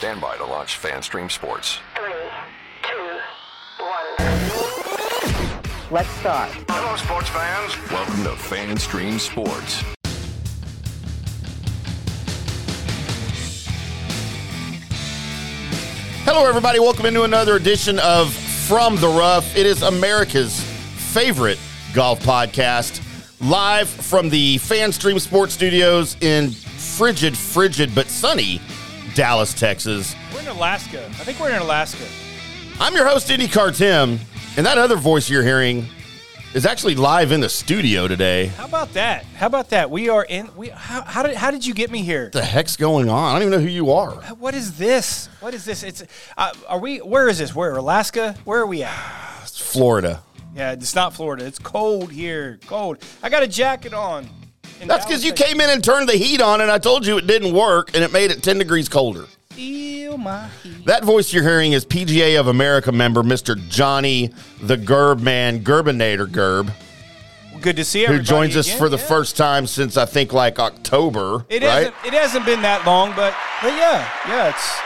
[0.00, 1.78] Stand by to launch FanStream Sports.
[1.94, 2.14] Three,
[2.82, 3.18] two,
[3.84, 4.32] one.
[5.90, 6.50] Let's start.
[6.70, 7.76] Hello, sports fans.
[7.92, 9.82] Welcome to FanStream Sports.
[16.24, 16.80] Hello, everybody.
[16.80, 19.54] Welcome into another edition of From the Rough.
[19.54, 20.62] It is America's
[21.12, 21.58] favorite
[21.92, 23.02] golf podcast,
[23.46, 28.62] live from the FanStream Sports Studios in frigid, frigid, but sunny
[29.14, 30.14] Dallas, Texas.
[30.32, 31.04] We're in Alaska.
[31.06, 32.04] I think we're in Alaska.
[32.78, 34.18] I'm your host, IndyCar Tim,
[34.56, 35.86] and that other voice you're hearing
[36.54, 38.46] is actually live in the studio today.
[38.46, 39.24] How about that?
[39.24, 39.90] How about that?
[39.90, 40.50] We are in.
[40.56, 42.24] We how, how did how did you get me here?
[42.24, 43.30] What the heck's going on?
[43.30, 44.12] I don't even know who you are.
[44.38, 45.28] What is this?
[45.40, 45.82] What is this?
[45.82, 46.02] It's
[46.36, 46.98] uh, are we?
[46.98, 47.54] Where is this?
[47.54, 48.36] Where Alaska?
[48.44, 49.40] Where are we at?
[49.42, 50.22] It's Florida.
[50.54, 51.44] Yeah, it's not Florida.
[51.44, 52.58] It's cold here.
[52.66, 52.98] Cold.
[53.22, 54.28] I got a jacket on.
[54.88, 57.26] That's because you came in and turned the heat on, and I told you it
[57.26, 59.26] didn't work, and it made it 10 degrees colder.
[59.50, 60.86] Feel my heat.
[60.86, 63.56] That voice you're hearing is PGA of America member Mr.
[63.68, 64.30] Johnny
[64.62, 66.72] the Gerb Man, Gerbinator Gerb,
[67.60, 68.24] Good to see everybody.
[68.24, 69.06] who joins us again, for the yeah.
[69.06, 71.44] first time since I think like October.
[71.48, 71.70] It right?
[71.70, 71.94] hasn't.
[72.06, 74.48] It hasn't been that long, but but yeah, yeah.
[74.48, 74.80] It's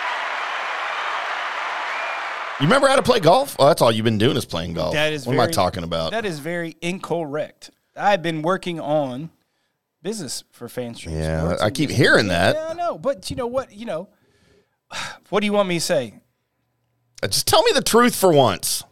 [2.61, 3.55] You remember how to play golf?
[3.59, 4.95] Oh, that's all you've been doing is playing golf.
[4.95, 5.25] that is.
[5.27, 6.11] what very, am I talking about?
[6.11, 7.71] That is very incorrect.
[7.97, 9.31] I've been working on
[10.05, 11.13] business for FanStream.
[11.13, 12.55] yeah, Sports I keep hearing that.
[12.55, 13.73] Yeah, I know, but you know what?
[13.73, 14.09] You know,
[15.31, 16.21] what do you want me to say?
[17.23, 18.85] Uh, Just tell me the truth for once.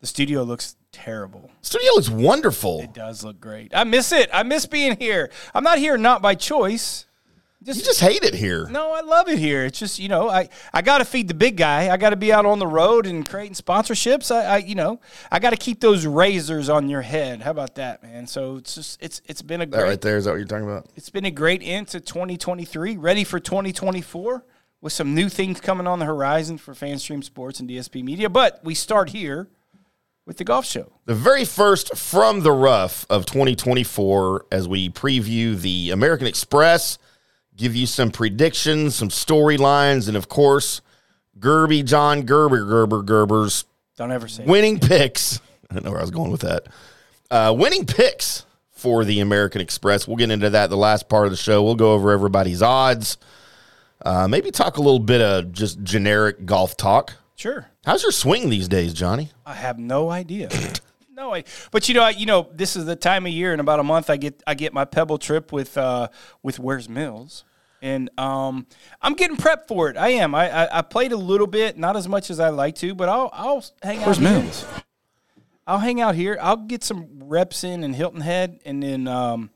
[0.00, 1.50] The studio looks terrible.
[1.60, 2.80] Studio looks wonderful.
[2.80, 3.72] It does look great.
[3.74, 4.30] I miss it.
[4.32, 5.30] I miss being here.
[5.54, 7.06] I'm not here not by choice.
[7.64, 8.66] You just hate it here.
[8.68, 9.64] No, I love it here.
[9.64, 11.90] It's just you know, I I got to feed the big guy.
[11.92, 14.34] I got to be out on the road and creating sponsorships.
[14.34, 17.42] I, I you know, I got to keep those razors on your head.
[17.42, 18.26] How about that, man?
[18.26, 20.46] So it's just it's it's been a That great right there is that what you're
[20.46, 20.86] talking about?
[20.96, 22.96] it's been a great end to 2023.
[22.96, 24.44] Ready for 2024
[24.80, 28.28] with some new things coming on the horizon for FanStream Sports and DSP Media.
[28.28, 29.48] But we start here
[30.26, 30.92] with the golf show.
[31.04, 36.98] The very first from the rough of 2024 as we preview the American Express,
[37.56, 40.80] give you some predictions, some storylines, and of course,
[41.38, 43.64] Gerby John Gerber Gerber Gerber's
[43.96, 45.40] Don't ever say winning picks.
[45.70, 46.66] I don't know where I was going with that.
[47.30, 50.06] Uh, winning picks for the American Express.
[50.06, 51.62] We'll get into that the last part of the show.
[51.62, 53.16] We'll go over everybody's odds.
[54.04, 57.14] Uh, maybe talk a little bit of just generic golf talk.
[57.36, 57.66] Sure.
[57.84, 59.30] How's your swing these days, Johnny?
[59.46, 60.48] I have no idea.
[61.30, 61.42] no.
[61.70, 63.52] But you know, I, you know, this is the time of year.
[63.54, 66.08] In about a month, I get I get my Pebble trip with uh,
[66.42, 67.44] with Where's Mills,
[67.80, 68.66] and um,
[69.00, 69.96] I'm getting prepped for it.
[69.96, 70.34] I am.
[70.34, 73.08] I, I I played a little bit, not as much as I like to, but
[73.08, 74.06] I'll I'll hang out.
[74.06, 74.30] Where's here.
[74.30, 74.64] Mills?
[75.66, 76.38] I'll hang out here.
[76.40, 79.50] I'll get some reps in in Hilton Head, and then um,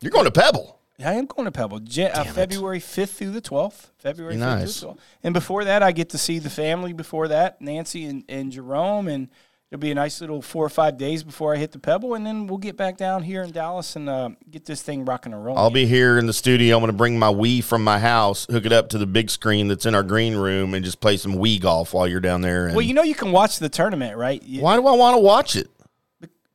[0.00, 0.78] You're going to Pebble.
[1.04, 3.88] I am going to Pebble, Jan- uh, February 5th through the 12th.
[3.98, 4.80] February 5th Nice.
[4.80, 4.98] through the 12th.
[5.22, 9.08] And before that, I get to see the family before that, Nancy and, and Jerome.
[9.08, 9.28] And
[9.70, 12.14] it'll be a nice little four or five days before I hit the Pebble.
[12.14, 15.32] And then we'll get back down here in Dallas and uh, get this thing rocking
[15.32, 15.58] and rolling.
[15.58, 16.76] I'll be here in the studio.
[16.76, 19.30] I'm going to bring my Wii from my house, hook it up to the big
[19.30, 22.40] screen that's in our green room, and just play some Wii golf while you're down
[22.40, 22.66] there.
[22.66, 24.42] And well, you know, you can watch the tournament, right?
[24.42, 25.68] You- why do I want to watch it?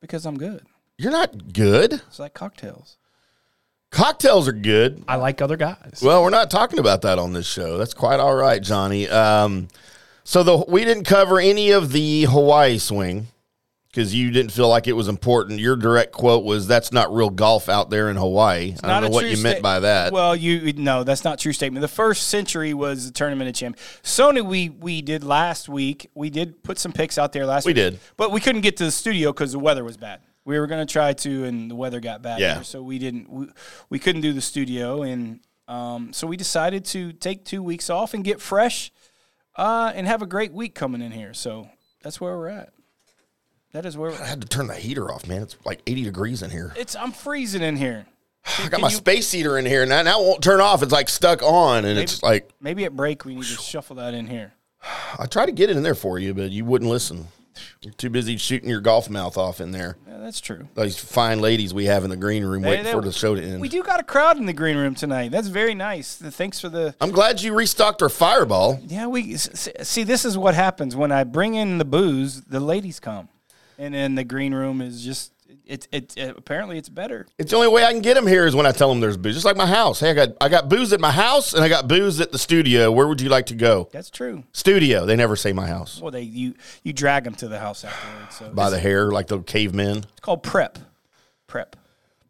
[0.01, 0.65] Because I'm good.
[0.97, 1.93] You're not good.
[1.93, 2.97] It's like cocktails.
[3.91, 5.03] Cocktails are good.
[5.07, 6.01] I like other guys.
[6.03, 7.77] Well, we're not talking about that on this show.
[7.77, 9.07] That's quite all right, Johnny.
[9.07, 9.69] Um,
[10.25, 13.27] so the we didn't cover any of the Hawaii swing
[13.87, 15.61] because you didn't feel like it was important.
[15.61, 19.15] Your direct quote was, "That's not real golf out there in Hawaii." I don't know
[19.15, 20.11] what you meant by that.
[20.11, 21.79] Well, you no, that's not a true statement.
[21.81, 23.87] The first Sentry was the tournament of champions.
[24.03, 26.09] Sony, we we did last week.
[26.13, 27.77] We did put some picks out there last We week.
[27.77, 27.99] We did.
[28.17, 30.19] but we couldn't get to the studio because the weather was bad.
[30.43, 32.39] We were going to try to, and the weather got bad.
[32.39, 32.61] Yeah.
[32.61, 33.29] so we didn't.
[33.29, 33.47] We,
[33.89, 38.13] we couldn't do the studio, and um, so we decided to take two weeks off
[38.13, 38.91] and get fresh,
[39.55, 41.33] uh, and have a great week coming in here.
[41.33, 41.69] So
[42.01, 42.69] that's where we're at.
[43.73, 45.41] That is where we're I had to turn the heater off, man.
[45.41, 46.73] It's like 80 degrees in here.
[46.77, 48.05] It's I'm freezing in here.
[48.59, 50.81] I got my you- space heater in here, and that now won't turn off.
[50.81, 54.13] It's like stuck on, and it's like Maybe at break we need to shuffle that
[54.13, 54.53] in here.
[55.17, 57.27] I tried to get it in there for you, but you wouldn't listen.
[57.81, 59.97] You're too busy shooting your golf mouth off in there.
[60.07, 60.67] Yeah, that's true.
[60.73, 63.41] Those fine ladies we have in the green room waiting they- for the show to
[63.43, 63.61] end.
[63.61, 65.31] We do got a crowd in the green room tonight.
[65.31, 66.15] That's very nice.
[66.15, 66.95] Thanks for the.
[66.99, 68.79] I'm glad you restocked our fireball.
[68.85, 70.03] Yeah, we see.
[70.03, 72.41] This is what happens when I bring in the booze.
[72.41, 73.29] The ladies come,
[73.77, 75.31] and then the green room is just.
[75.67, 77.25] It, it, it uh, apparently it's better.
[77.37, 79.17] It's the only way I can get them here is when I tell them there's
[79.17, 79.33] booze.
[79.35, 79.99] Just like my house.
[79.99, 82.37] Hey, I got I got booze at my house and I got booze at the
[82.37, 82.91] studio.
[82.91, 83.89] Where would you like to go?
[83.91, 84.43] That's true.
[84.51, 85.05] Studio.
[85.05, 85.99] They never say my house.
[86.01, 86.53] Well, they you
[86.83, 88.35] you drag them to the house afterwards.
[88.35, 89.97] So By the hair, like the cavemen.
[89.99, 90.77] it's called prep.
[91.47, 91.75] prep.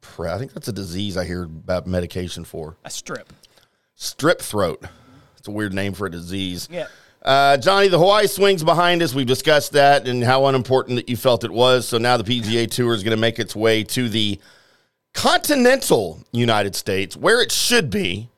[0.02, 0.34] Prep.
[0.34, 2.78] I think that's a disease I hear about medication for.
[2.86, 3.34] A strip.
[3.96, 4.86] Strip throat.
[5.38, 6.68] It's a weird name for a disease.
[6.72, 6.88] Yeah.
[7.26, 9.16] Uh, Johnny, the Hawaii swings behind us.
[9.16, 11.88] We've discussed that and how unimportant that you felt it was.
[11.88, 14.40] So now the PGA Tour is going to make its way to the
[15.14, 18.30] continental United States, where it should be.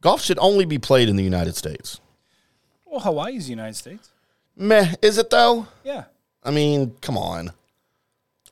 [0.00, 2.00] Golf should only be played in the United States.
[2.86, 4.10] Well, Hawaii's the United States.
[4.56, 5.66] Meh, is it though?
[5.84, 6.04] Yeah.
[6.44, 7.50] I mean, come on.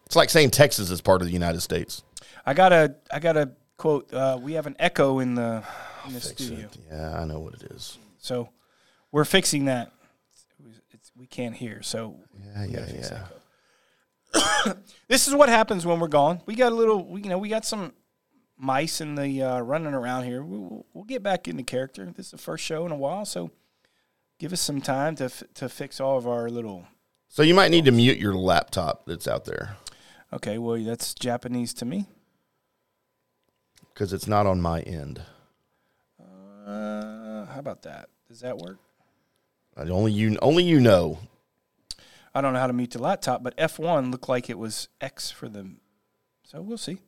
[0.07, 2.03] It's like saying Texas is part of the United States.
[2.45, 4.13] I gotta I gotta quote.
[4.13, 5.63] Uh, we have an echo in the
[6.07, 7.99] in the studio, Yeah, I know what it is.
[8.19, 8.49] so
[9.13, 9.93] we're fixing that.
[10.93, 12.17] It's, we can't hear, so
[12.55, 13.27] Yeah, yeah,
[14.35, 14.73] yeah.
[15.09, 16.41] this is what happens when we're gone.
[16.47, 17.93] We got a little, we, you know, we got some
[18.57, 20.43] mice in the uh, running around here.
[20.43, 22.05] We, we'll, we'll get back into character.
[22.17, 23.51] This is the first show in a while, so
[24.39, 26.87] give us some time to f- to fix all of our little.
[27.29, 29.77] So you might need to mute your laptop that's out there
[30.33, 32.07] Okay, well that's Japanese to me.
[33.95, 35.23] because it's not on my end.
[36.21, 38.09] Uh, how about that?
[38.29, 38.79] Does that work?
[39.79, 41.19] I- Only you, only you know.
[42.35, 45.31] I don't know how to mute the laptop, but F1 looked like it was X
[45.31, 45.79] for them.
[46.45, 46.99] So we'll see.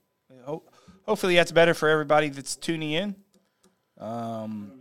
[0.44, 0.62] Ho-
[1.06, 3.14] hopefully that's better for everybody that's tuning in.
[3.98, 4.72] Um,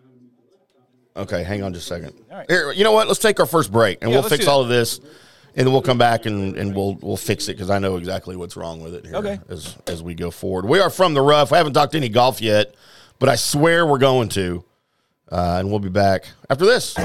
[1.18, 2.14] Okay, hang on just a second.
[2.32, 2.46] All right.
[2.50, 3.08] Here, you know what?
[3.08, 5.82] Let's take our first break, and Yeah, we'll fix all of this, and then we'll
[5.82, 8.94] come back and, and we'll we'll fix it because I know exactly what's wrong with
[8.96, 9.06] it.
[9.06, 9.40] Here Okay.
[9.50, 11.52] As as we go forward, we are from the rough.
[11.52, 12.74] We haven't talked any golf yet,
[13.18, 14.64] but I swear we're going to,
[15.30, 16.96] uh, and we'll be back after this.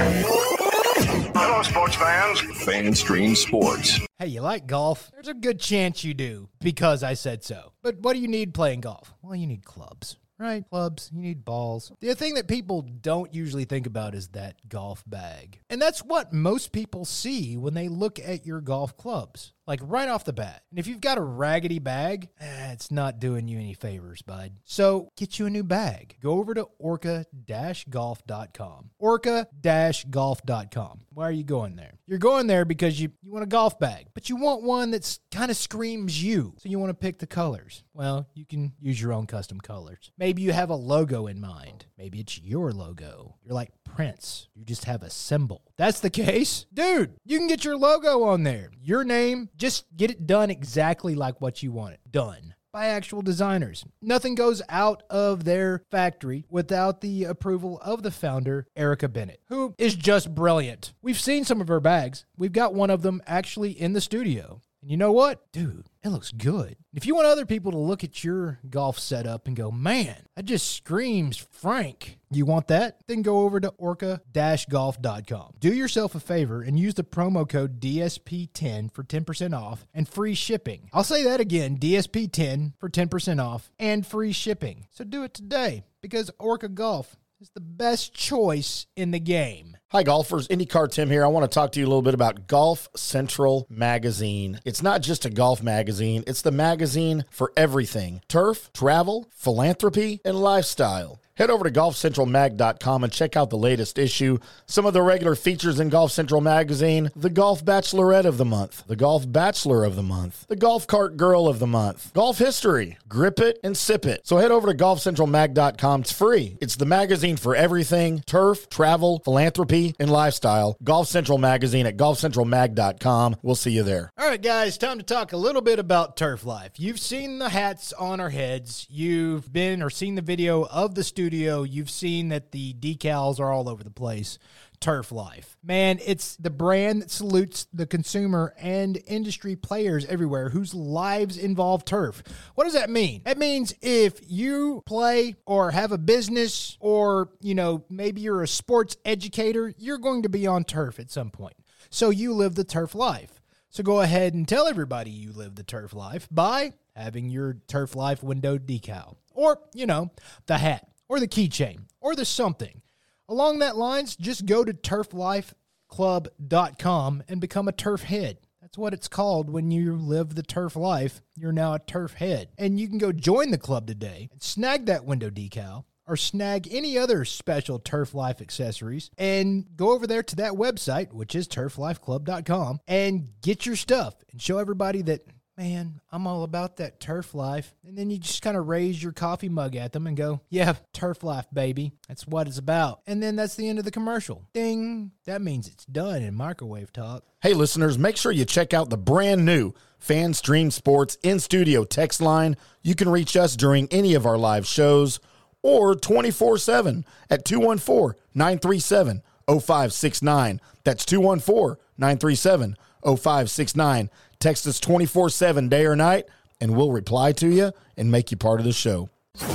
[0.97, 2.41] Hello, sports fans.
[2.65, 3.99] FanStream Sports.
[4.19, 5.11] Hey, you like golf?
[5.13, 7.73] There's a good chance you do because I said so.
[7.83, 9.13] But what do you need playing golf?
[9.21, 10.65] Well, you need clubs, right?
[10.71, 11.91] Clubs, you need balls.
[12.01, 15.61] The thing that people don't usually think about is that golf bag.
[15.69, 20.09] And that's what most people see when they look at your golf clubs, like right
[20.09, 20.63] off the bat.
[20.71, 24.53] And if you've got a raggedy bag, eh, it's not doing you any favors, bud.
[24.65, 26.17] So get you a new bag.
[26.23, 28.91] Go over to orca-golf.com.
[28.99, 31.01] Orca-golf.com.
[31.13, 31.95] Why are you going there?
[32.07, 35.21] You're going there because you, you want a golf bag, but you want one that's
[35.31, 36.55] kind of screams you.
[36.59, 37.85] So you want to pick the colors.
[37.95, 40.11] Well, you can use your own custom colors.
[40.19, 41.87] Maybe you have a logo in mind.
[41.97, 43.37] Maybe it's your logo.
[43.43, 44.49] You're like Prince.
[44.55, 45.63] You just have a symbol.
[45.77, 46.67] That's the case.
[46.73, 48.71] Dude, you can get your logo on there.
[48.81, 53.23] Your name, just get it done exactly like what you want it done by actual
[53.23, 53.85] designers.
[54.03, 59.75] Nothing goes out of their factory without the approval of the founder, Erica Bennett, who
[59.79, 60.93] is just brilliant.
[61.01, 62.27] We've seen some of her bags.
[62.37, 64.61] We've got one of them actually in the studio.
[64.85, 65.51] And you know what?
[65.51, 66.77] Dude, it looks good.
[66.93, 70.45] If you want other people to look at your golf setup and go, man, that
[70.45, 72.99] just screams Frank, you want that?
[73.07, 75.55] Then go over to orca-golf.com.
[75.59, 80.35] Do yourself a favor and use the promo code DSP10 for 10% off and free
[80.35, 80.91] shipping.
[80.93, 84.87] I'll say that again, DSP10 for 10% off and free shipping.
[84.91, 89.79] So do it today because Orca Golf is the best choice in the game.
[89.95, 90.49] Hi, golfers.
[90.49, 91.25] IndyCar Tim here.
[91.25, 94.59] I want to talk to you a little bit about Golf Central Magazine.
[94.65, 100.35] It's not just a golf magazine, it's the magazine for everything turf, travel, philanthropy, and
[100.41, 101.21] lifestyle.
[101.37, 104.39] Head over to golfcentralmag.com and check out the latest issue.
[104.67, 108.85] Some of the regular features in Golf Central Magazine the Golf Bachelorette of the Month,
[108.87, 112.99] the Golf Bachelor of the Month, the Golf Cart Girl of the Month, Golf History,
[113.09, 114.21] Grip It and Sip It.
[114.25, 116.03] So head over to golfcentralmag.com.
[116.03, 116.57] It's free.
[116.61, 120.77] It's the magazine for everything turf, travel, philanthropy, and lifestyle.
[120.85, 123.37] Golf Central Magazine at golfcentralmag.com.
[123.43, 124.13] We'll see you there.
[124.17, 126.73] All right, guys, time to talk a little bit about turf life.
[126.77, 128.87] You've seen the hats on our heads.
[128.89, 131.24] You've been or seen the video of the studio.
[131.33, 134.39] You've seen that the decals are all over the place.
[134.81, 135.57] Turf Life.
[135.63, 141.87] Man, it's the brand that salutes the consumer and industry players everywhere whose lives involve
[141.87, 142.23] turf.
[142.55, 143.23] What does that mean?
[143.25, 148.49] That means if you play or have a business or, you know, maybe you're a
[148.49, 151.57] sports educator, you're going to be on turf at some point.
[151.89, 153.41] So you live the turf life.
[153.71, 157.97] So go ahead and tell everybody you live the turf life by having your turf
[157.97, 160.11] life window decal or, you know,
[160.47, 162.83] the hat or the keychain or the something.
[163.29, 168.39] Along that lines, just go to turflifeclub.com and become a turf head.
[168.61, 171.23] That's what it's called when you live the turf life.
[171.37, 172.49] You're now a turf head.
[172.59, 176.69] And you can go join the club today and snag that window decal or snag
[176.71, 181.49] any other special Turf Life accessories and go over there to that website, which is
[181.49, 185.23] turflifeclub.com, and get your stuff and show everybody that,
[185.57, 187.75] man, I'm all about that turf life.
[187.87, 190.75] And then you just kind of raise your coffee mug at them and go, yeah,
[190.93, 191.93] turf life, baby.
[192.09, 193.01] That's what it's about.
[193.07, 194.45] And then that's the end of the commercial.
[194.53, 195.13] Ding.
[195.27, 197.25] That means it's done in microwave talk.
[197.41, 202.21] Hey, listeners, make sure you check out the brand new FanStream Sports in studio text
[202.21, 202.57] line.
[202.83, 205.21] You can reach us during any of our live shows
[205.63, 210.61] or 24 7 at 214 937 0569.
[210.85, 214.11] That's 214 937 0569.
[214.45, 216.27] Text us 24 7 day or night,
[216.61, 219.09] and we'll reply to you and make you part of the show.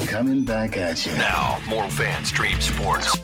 [0.08, 1.12] Coming back at you.
[1.12, 3.16] Now, more Fan Stream Sports.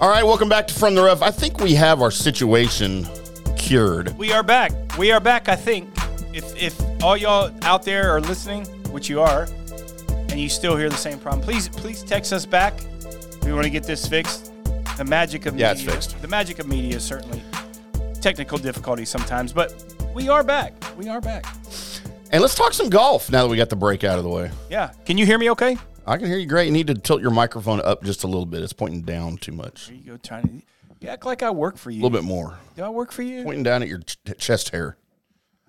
[0.00, 1.20] All right, welcome back to From the Rough.
[1.20, 3.06] I think we have our situation
[3.58, 4.16] cured.
[4.16, 4.72] We are back.
[4.96, 5.50] We are back.
[5.50, 5.86] I think
[6.32, 9.46] if if all y'all out there are listening, which you are,
[10.30, 12.72] and you still hear the same problem, please please text us back.
[13.42, 14.50] We want to get this fixed.
[14.96, 16.22] The magic of Yeah, media, it's fixed.
[16.22, 17.42] The magic of media is certainly
[18.22, 20.74] technical difficulties sometimes, but we are back.
[20.96, 21.46] We are back.
[22.32, 24.50] And let's talk some golf now that we got the break out of the way.
[24.68, 24.90] Yeah.
[25.06, 25.48] Can you hear me?
[25.50, 25.76] Okay.
[26.08, 26.66] I can hear you great.
[26.66, 28.64] You need to tilt your microphone up just a little bit.
[28.64, 29.86] It's pointing down too much.
[29.86, 30.16] There you go.
[30.16, 30.62] Trying to.
[31.00, 32.00] You act like I work for you.
[32.00, 32.58] A little bit more.
[32.74, 33.44] Do I work for you?
[33.44, 34.96] Pointing down at your ch- chest hair.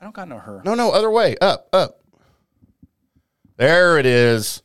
[0.01, 0.63] I don't got no her.
[0.65, 1.35] No, no, other way.
[1.39, 1.99] Up, up.
[3.57, 4.63] There it is.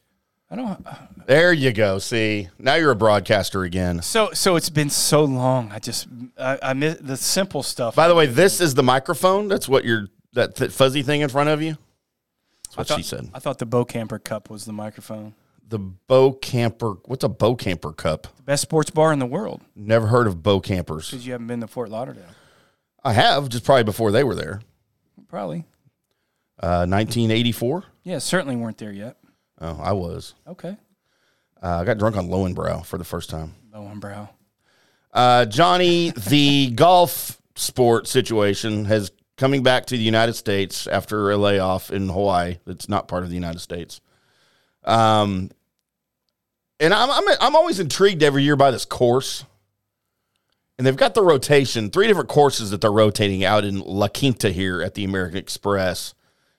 [0.50, 0.86] I don't.
[0.86, 0.94] Uh,
[1.26, 1.99] There you go.
[1.99, 4.02] See, now you're a broadcaster again.
[4.02, 5.71] So so it's been so long.
[5.73, 6.07] I just
[6.38, 7.95] I, I miss the simple stuff.
[7.95, 9.49] By the way, this is the microphone.
[9.49, 11.76] That's what you're that th- fuzzy thing in front of you.
[12.64, 13.31] That's what thought, she said.
[13.33, 15.35] I thought the BoKamper Cup was the microphone.
[15.66, 15.78] The
[16.09, 16.99] BoKamper.
[17.07, 18.26] What's a BoKamper cup?
[18.37, 21.11] The best sports bar in the world Never heard of BoKampers.
[21.11, 22.25] because you haven't been to Fort Lauderdale.
[23.02, 24.61] I have, just probably before they were there.
[25.28, 25.64] Probably.
[26.59, 27.85] Uh, 1984.
[28.02, 29.16] Yeah, certainly weren't there yet.
[29.61, 30.35] Oh, I was.
[30.47, 30.76] Okay.
[31.64, 33.54] Uh, I got drunk on Lowenbrau for the first time.
[33.75, 34.28] Lowenbrau.
[35.14, 41.38] Uh, Johnny, the golf sport situation has coming back to the United States after a
[41.38, 42.59] layoff in Hawaii.
[42.66, 44.02] That's not part of the United States.
[44.85, 45.50] Um,
[46.78, 49.47] and I'm, I'm I'm always intrigued every year by this course.
[50.76, 54.50] And they've got the rotation, three different courses that they're rotating out in La Quinta
[54.50, 56.14] here at the American Express.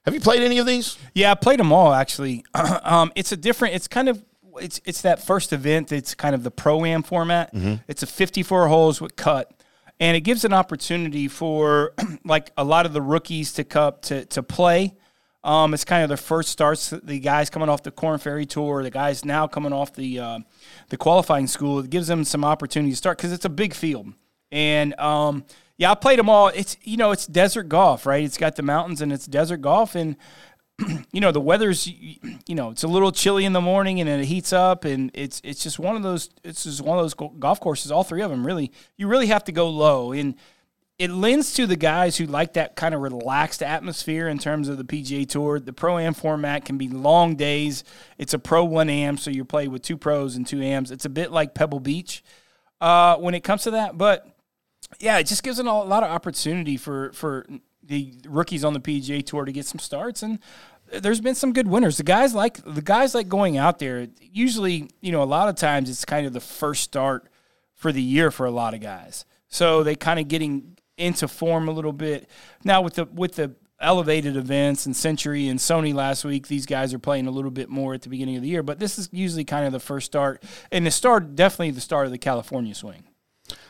[0.06, 0.98] Have you played any of these?
[1.14, 2.44] Yeah, I played them all actually.
[2.84, 3.76] um, it's a different.
[3.76, 4.24] It's kind of
[4.62, 5.92] it's it's that first event.
[5.92, 7.52] It's kind of the pro am format.
[7.88, 9.52] It's a 54 holes with cut,
[10.00, 11.94] and it gives an opportunity for
[12.26, 14.94] like a lot of the rookies to cup to to play.
[15.44, 16.90] Um, it's kind of their first starts.
[16.90, 20.40] The guys coming off the Corn Ferry Tour, the guys now coming off the uh,
[20.90, 21.80] the qualifying school.
[21.80, 24.14] It gives them some opportunity to start because it's a big field.
[24.52, 25.46] And um,
[25.78, 26.48] yeah, I played them all.
[26.48, 28.24] It's you know it's desert golf, right?
[28.24, 30.16] It's got the mountains and it's desert golf, and
[31.12, 34.20] you know the weather's you know it's a little chilly in the morning and then
[34.20, 37.14] it heats up and it's it's just one of those it's just one of those
[37.40, 40.36] golf courses all three of them really you really have to go low and
[40.98, 44.78] it lends to the guys who like that kind of relaxed atmosphere in terms of
[44.78, 45.60] the PGA Tour.
[45.60, 47.84] The pro am format can be long days.
[48.18, 50.92] It's a pro one am, so you play with two pros and two ams.
[50.92, 52.24] It's a bit like Pebble Beach
[52.80, 54.26] uh, when it comes to that, but
[55.00, 57.46] yeah, it just gives a lot of opportunity for for
[57.86, 60.40] the rookies on the PGA Tour to get some starts and.
[60.94, 61.98] There's been some good winners.
[61.98, 64.08] The guys like the guys like going out there.
[64.22, 67.28] Usually, you know, a lot of times it's kind of the first start
[67.74, 69.26] for the year for a lot of guys.
[69.48, 72.30] So they kind of getting into form a little bit.
[72.64, 76.94] Now with the with the elevated events and Sentry and Sony last week, these guys
[76.94, 78.64] are playing a little bit more at the beginning of the year.
[78.64, 82.06] But this is usually kind of the first start, and the start definitely the start
[82.06, 83.04] of the California swing.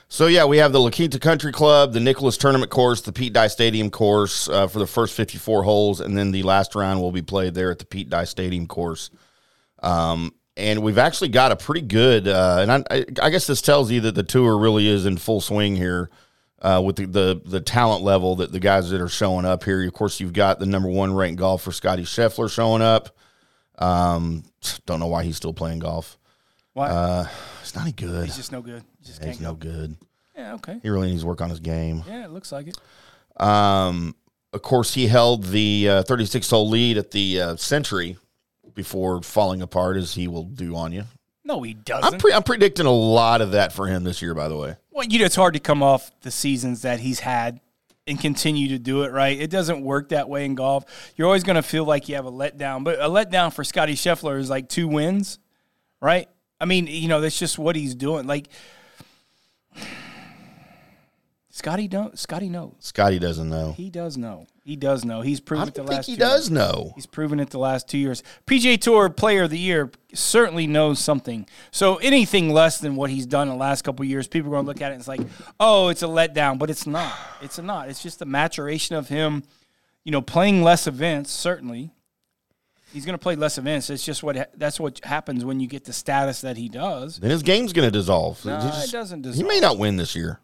[0.07, 3.33] So yeah, we have the La Quinta Country Club, the Nicklaus Tournament course, the Pete
[3.33, 7.11] Dye Stadium course uh, for the first 54 holes, and then the last round will
[7.11, 9.09] be played there at the Pete Dye Stadium course.
[9.81, 13.91] Um, and we've actually got a pretty good, uh, and I, I, guess this tells
[13.91, 16.09] you that the tour really is in full swing here
[16.61, 19.85] uh, with the, the the talent level that the guys that are showing up here.
[19.85, 23.09] Of course, you've got the number one ranked golfer Scotty Scheffler showing up.
[23.77, 24.43] Um,
[24.85, 26.17] don't know why he's still playing golf.
[26.75, 26.89] Why?
[26.89, 27.27] Uh,
[27.61, 28.25] it's not any good.
[28.25, 28.83] He's just no good.
[29.01, 29.69] Just He's can't no go.
[29.71, 29.95] good.
[30.35, 30.77] Yeah, okay.
[30.83, 32.03] He really needs to work on his game.
[32.05, 32.77] Yeah, it looks like it.
[33.41, 34.13] Um,
[34.51, 38.17] of course, he held the uh, 36 hole lead at the uh, Sentry
[38.73, 41.05] before falling apart, as he will do on you.
[41.45, 42.13] No, he doesn't.
[42.13, 44.75] I'm, pre- I'm predicting a lot of that for him this year, by the way.
[44.91, 47.61] Well, you know, it's hard to come off the seasons that he's had
[48.05, 49.39] and continue to do it right.
[49.39, 50.83] It doesn't work that way in golf.
[51.15, 53.93] You're always going to feel like you have a letdown, but a letdown for Scotty
[53.95, 55.39] Scheffler is like two wins,
[56.01, 56.27] right?
[56.65, 58.25] I mean, you know, that's just what he's doing.
[58.25, 58.47] Like
[61.51, 62.73] Scotty don't Scotty knows.
[62.79, 63.73] Scotty doesn't know.
[63.73, 64.47] He does know.
[64.63, 65.21] He does know.
[65.21, 66.49] He's I proven don't it the think last he two does years.
[66.49, 66.91] know.
[66.95, 68.23] He's proven it the last two years.
[68.47, 71.47] PGA Tour Player of the Year certainly knows something.
[71.69, 74.55] So anything less than what he's done in the last couple of years, people are
[74.55, 75.21] going to look at it and it's like,
[75.59, 77.13] oh, it's a letdown, but it's not.
[77.43, 77.89] It's not.
[77.89, 79.43] It's just the maturation of him,
[80.03, 81.29] you know, playing less events.
[81.29, 81.91] Certainly,
[82.95, 83.89] he's going to play less events.
[83.91, 87.19] It's just what that's what happens when you get the status that he does.
[87.19, 88.43] Then his game's going to dissolve.
[88.43, 90.39] No, it doesn't He may not win this year.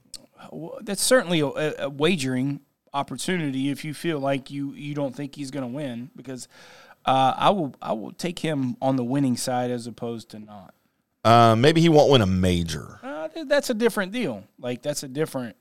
[0.51, 2.59] Well, that's certainly a, a, a wagering
[2.93, 6.47] opportunity if you feel like you you don't think he's going to win because
[7.03, 10.73] Uh, I will I will take him on the winning side as opposed to not.
[11.23, 12.99] Uh, maybe he won't win a major.
[13.01, 14.43] Uh, that's a different deal.
[14.59, 15.55] Like that's a different.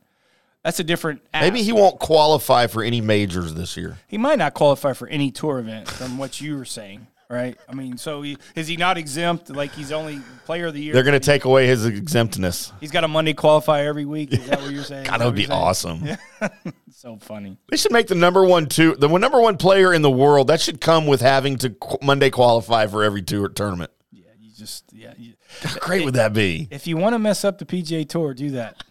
[0.64, 1.22] That's a different.
[1.32, 3.98] Maybe he won't qualify for any majors this year.
[4.08, 7.56] he might not qualify for any tour event from what you were saying, right?
[7.66, 9.48] I mean, so he, is he not exempt?
[9.48, 10.92] Like he's only player of the year.
[10.92, 12.72] They're going to take away his exemptness.
[12.78, 14.32] He's got a Monday qualifier every week.
[14.34, 15.04] Is that what you're saying?
[15.06, 16.04] God, that would be awesome.
[16.92, 17.56] So funny.
[17.70, 20.48] They should make the number one two, the number one player in the world.
[20.48, 23.90] That should come with having to qu- Monday qualify for every tour tournament.
[24.12, 25.14] Yeah, you just yeah.
[25.16, 26.68] You, How great would that be?
[26.70, 28.84] if you want to mess up the PGA Tour, do that.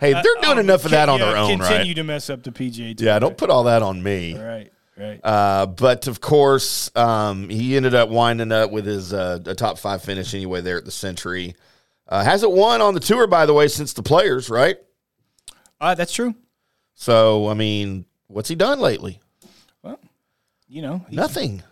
[0.00, 1.96] Hey, they're doing Um, enough of that on yeah, their own, Continue right?
[1.96, 3.06] to mess up the PGA Tour.
[3.06, 4.34] Yeah, don't put all that on me.
[4.38, 5.20] Right, right.
[5.22, 9.78] Uh, but of course, um, he ended up winding up with his uh, a top
[9.78, 11.54] five finish anyway there at the Sentry.
[12.08, 14.78] Uh, hasn't won on the tour, by the way, since the Players, right?
[15.80, 16.34] Uh, that's true.
[16.94, 19.20] So, I mean, what's he done lately?
[19.82, 19.98] Well,
[20.68, 21.62] you know, he's Nothing.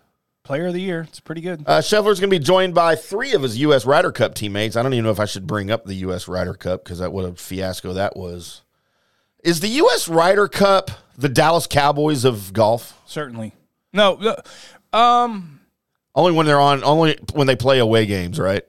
[0.44, 1.06] Player of the year.
[1.08, 1.64] It's pretty good.
[1.66, 3.84] Uh, Scheffler's going to be joined by three of his U.S.
[3.86, 4.76] Ryder Cup teammates.
[4.76, 6.28] I don't even know if I should bring up the U.S.
[6.28, 8.62] Ryder Cup because that what a fiasco that was.
[9.42, 10.08] Is the U.S.
[10.08, 13.00] Ryder Cup the Dallas Cowboys of golf?
[13.06, 13.52] Certainly.
[13.92, 14.14] No.
[14.92, 15.60] uh, Um.
[16.16, 18.62] Only when they're on, only when they play away games, right?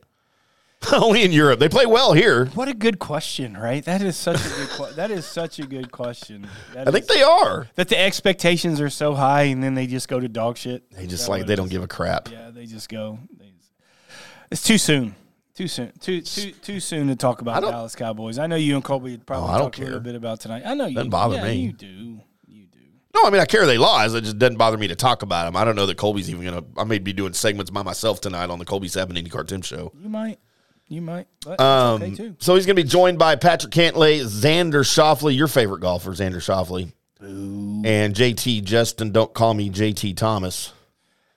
[0.94, 1.60] only in Europe.
[1.60, 2.46] They play well here.
[2.48, 3.84] What a good question, right?
[3.86, 4.70] That is such a good.
[4.70, 6.48] que- that is such a good question.
[6.74, 7.68] That I think is- they are.
[7.75, 10.89] that the expectations are so high, and then they just go to dog shit.
[10.92, 11.72] They Is just that like what they it don't is?
[11.72, 12.30] give a crap.
[12.32, 13.20] Yeah, they just go.
[13.38, 13.72] They just-
[14.51, 15.15] it's too soon.
[15.56, 15.92] Too soon.
[16.01, 18.38] Too too too soon to talk about don't- Dallas Cowboys.
[18.38, 20.42] I know you and Colby would probably Oh, I don't talk a little bit about
[20.42, 20.63] tonight.
[20.65, 21.54] I know you Doesn't bother yeah, me.
[21.56, 22.20] You do.
[22.48, 22.80] You do.
[23.15, 24.13] No, I mean I care they lost.
[24.15, 25.56] It just doesn't bother me to talk about them.
[25.56, 26.63] I don't know that Colby's even gonna.
[26.75, 29.62] I may be doing segments by myself tonight on the Colby Seven Indy Car Tim
[29.62, 29.94] Show.
[29.98, 30.39] You might.
[30.88, 31.27] You might.
[31.44, 32.36] But Um, okay too.
[32.39, 36.36] So he's going to be joined by Patrick Cantlay, Xander Schauffele, your favorite golfer, Xander
[36.36, 39.12] Schauffele, and JT Justin.
[39.12, 40.74] Don't call me JT Thomas.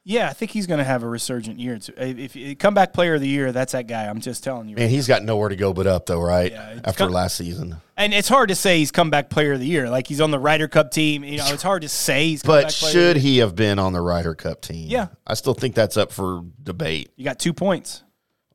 [0.04, 1.78] Yeah, I think he's going to have a resurgent year.
[1.98, 4.06] If, if comeback player of the year, that's that guy.
[4.06, 4.76] I'm just telling you.
[4.76, 6.50] Man, he's got nowhere to go but up, though, right?
[6.50, 9.90] Yeah, After last season, And it's hard to say he's comeback player of the year.
[9.90, 11.24] Like he's on the Ryder Cup team.
[11.24, 12.42] You know, it's hard to say he's.
[12.42, 14.88] but comeback player of should he have been on the Ryder Cup team?
[14.88, 15.08] Yeah.
[15.26, 17.10] I still think that's up for debate.
[17.16, 18.02] You got two points.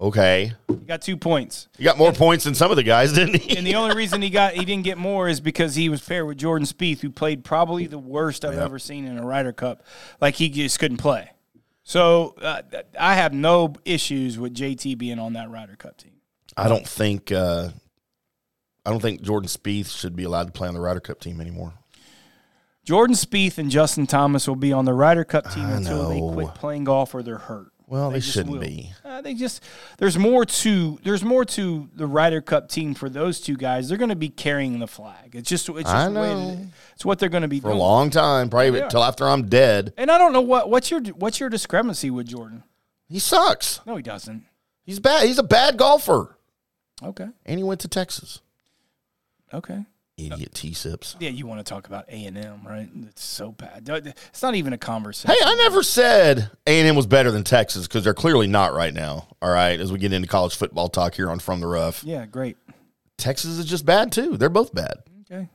[0.03, 1.69] Okay, You got two points.
[1.77, 3.55] he got more points than some of the guys, didn't he?
[3.55, 6.27] And the only reason he got he didn't get more is because he was paired
[6.27, 9.81] with Jordan Spieth, who played probably the worst I've ever seen in a Ryder Cup.
[10.19, 11.31] Like he just couldn't play.
[11.83, 12.63] So uh,
[12.99, 16.11] I have no issues with JT being on that Ryder Cup team.
[16.57, 17.31] I don't think.
[17.31, 17.69] Uh,
[18.85, 21.39] I don't think Jordan Spieth should be allowed to play on the Ryder Cup team
[21.39, 21.73] anymore.
[22.83, 26.19] Jordan Spieth and Justin Thomas will be on the Ryder Cup team I until they
[26.19, 27.72] quit playing golf or they're hurt.
[27.93, 28.59] Well, they, just shouldn't will.
[28.59, 28.91] be.
[29.05, 29.63] Uh, they just
[29.99, 33.87] there's more to there's more to the Ryder Cup team for those two guys.
[33.87, 35.35] They're going to be carrying the flag.
[35.35, 36.57] It's just it's just I know.
[36.95, 39.93] it's what they're going to be For a long time, probably until after I'm dead.
[39.95, 42.63] And I don't know what what's your what's your discrepancy with Jordan?
[43.09, 43.79] He sucks.
[43.85, 44.43] No, he doesn't.
[44.83, 45.27] He's bad.
[45.27, 46.35] He's a bad golfer.
[47.03, 48.41] Okay, And he went to Texas.
[49.53, 49.85] okay.
[50.17, 51.15] Idiot T sips.
[51.19, 52.87] Yeah, you want to talk about A and M, right?
[53.07, 53.89] It's so bad.
[53.89, 55.31] It's not even a conversation.
[55.35, 59.27] Hey, I never said A&M was better than Texas because they're clearly not right now.
[59.41, 62.25] All right, as we get into college football talk here on From the Rough, Yeah,
[62.27, 62.57] great.
[63.17, 64.37] Texas is just bad too.
[64.37, 64.97] They're both bad.
[65.21, 65.49] Okay.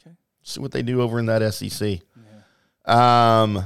[0.00, 0.16] Okay.
[0.42, 2.00] See what they do over in that SEC.
[2.86, 3.42] Yeah.
[3.42, 3.64] Um,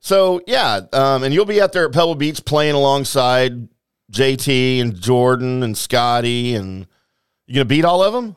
[0.00, 3.68] so yeah, um, and you'll be out there at Pebble Beach playing alongside
[4.12, 6.86] JT and Jordan and Scotty, and
[7.46, 8.36] you gonna beat all of them?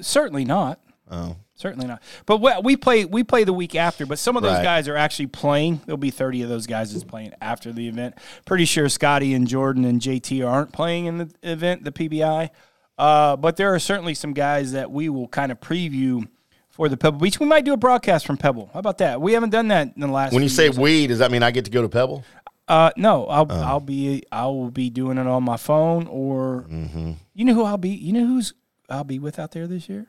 [0.00, 0.80] Certainly not.
[1.10, 2.02] Oh, Certainly not.
[2.26, 4.06] But we, we play we play the week after.
[4.06, 4.62] But some of those Right.
[4.64, 5.80] guys are actually playing.
[5.86, 8.16] There'll be thirty of those guys that's playing after the event.
[8.44, 12.50] Pretty sure Scotty and Jordan and JT aren't playing in the event, the PBI.
[12.98, 16.26] Uh, but there are certainly some guys that we will kind of preview
[16.70, 17.38] for the Pebble Beach.
[17.38, 18.70] We might do a broadcast from Pebble.
[18.72, 19.20] How about that?
[19.20, 20.32] We haven't done that in the last.
[20.32, 20.78] when you say years.
[20.78, 22.24] we, does that mean I get to go to Pebble?
[22.66, 23.60] Uh, no, I'll Oh.
[23.62, 27.12] I'll be I will be doing it on my phone or Mm-hmm.
[27.34, 28.54] you know who I'll be you know who's
[28.88, 30.06] I'll be with out there this year.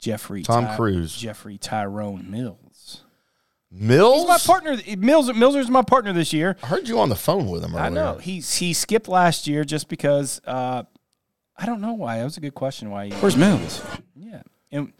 [0.00, 1.16] Jeffrey Tom Ty- Cruise.
[1.16, 3.04] Jeffrey Tyrone Mills.
[3.70, 4.18] Mills.
[4.18, 4.76] He's my partner.
[4.98, 6.56] Mills Miller's my partner this year.
[6.62, 7.84] I heard you on the phone with him earlier.
[7.86, 10.84] I know he's he skipped last year just because uh,
[11.56, 12.18] I don't know why.
[12.18, 12.90] That was a good question.
[12.90, 13.06] Why?
[13.06, 13.82] He, Where's Mills?
[14.14, 14.42] yeah.
[14.70, 14.92] And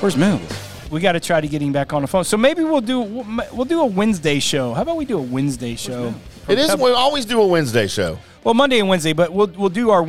[0.00, 0.50] Where's Mills?
[0.90, 2.24] we got to try to get him back on the phone.
[2.24, 4.72] So maybe we'll do we'll, we'll do a Wednesday show.
[4.74, 6.14] How about we do a Wednesday show?
[6.48, 6.74] It is.
[6.76, 8.18] We always do a Wednesday show.
[8.44, 10.04] Well, Monday and Wednesday, but we'll we'll do our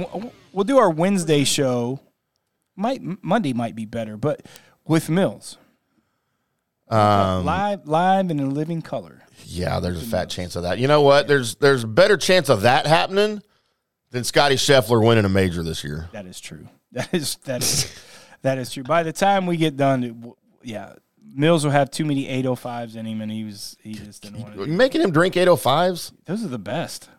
[0.54, 2.00] we'll do our Wednesday show.
[2.76, 4.46] Might Monday might be better, but
[4.86, 5.58] with Mills
[6.90, 9.22] Um, live live and in living color.
[9.46, 10.80] yeah, there's a fat chance of that.
[10.80, 11.28] You know what?
[11.28, 13.42] There's there's a better chance of that happening
[14.12, 16.10] than Scotty Scheffler winning a major this year.
[16.14, 16.68] That is true.
[16.94, 17.92] That is that is
[18.44, 18.84] that is true.
[18.84, 20.14] By the time we get done, it,
[20.62, 20.94] yeah,
[21.36, 24.54] Mills will have too many 805s in him, and he was he just didn't want
[24.54, 24.68] to.
[24.68, 26.12] making him drink 805s?
[26.26, 27.10] Those are the best.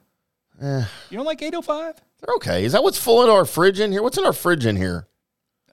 [0.63, 1.95] Eh, You don't like 805?
[2.21, 2.65] they're okay.
[2.65, 4.03] Is that what's full in our fridge in here?
[4.03, 5.07] What's in our fridge in here?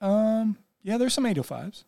[0.00, 1.84] Um, yeah, there's some 805s.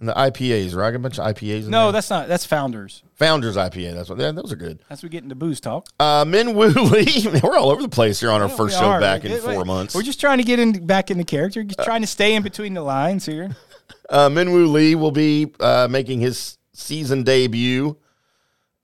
[0.00, 0.86] And the IPAs, right?
[0.86, 1.92] I got a bunch of IPAs in No, there.
[1.92, 2.28] that's not.
[2.28, 3.02] That's Founders.
[3.16, 3.94] Founders IPA.
[3.94, 4.20] That's what.
[4.20, 4.78] Yeah, those are good.
[4.88, 5.88] That's we get into booze talk.
[5.98, 7.26] Uh, Min Woo Lee.
[7.42, 9.00] We're all over the place here on our Yeah, first show are.
[9.00, 9.96] back in four months.
[9.96, 11.64] We're just trying to get in back into character.
[11.64, 13.56] Just trying to stay in between the lines here.
[14.10, 17.94] Uh, Minwoo Lee will be uh, making his season debut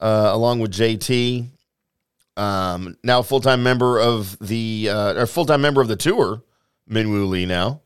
[0.01, 1.47] uh, along with JT.
[2.37, 6.43] Um, now full time member of the uh, or full time member of the tour,
[6.91, 7.47] Minwoo Lee.
[7.47, 7.83] Now,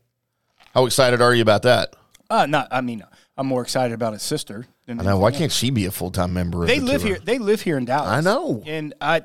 [0.73, 1.95] how excited are you about that?
[2.29, 2.67] Uh, not.
[2.71, 3.03] I mean,
[3.37, 4.65] I'm more excited about his sister.
[4.85, 5.19] Than I know.
[5.19, 6.63] Why anything can't she be a full time member?
[6.63, 7.09] of they the live tour?
[7.09, 7.19] here.
[7.19, 8.09] They live here in Dallas.
[8.09, 8.63] I know.
[8.65, 9.21] and I,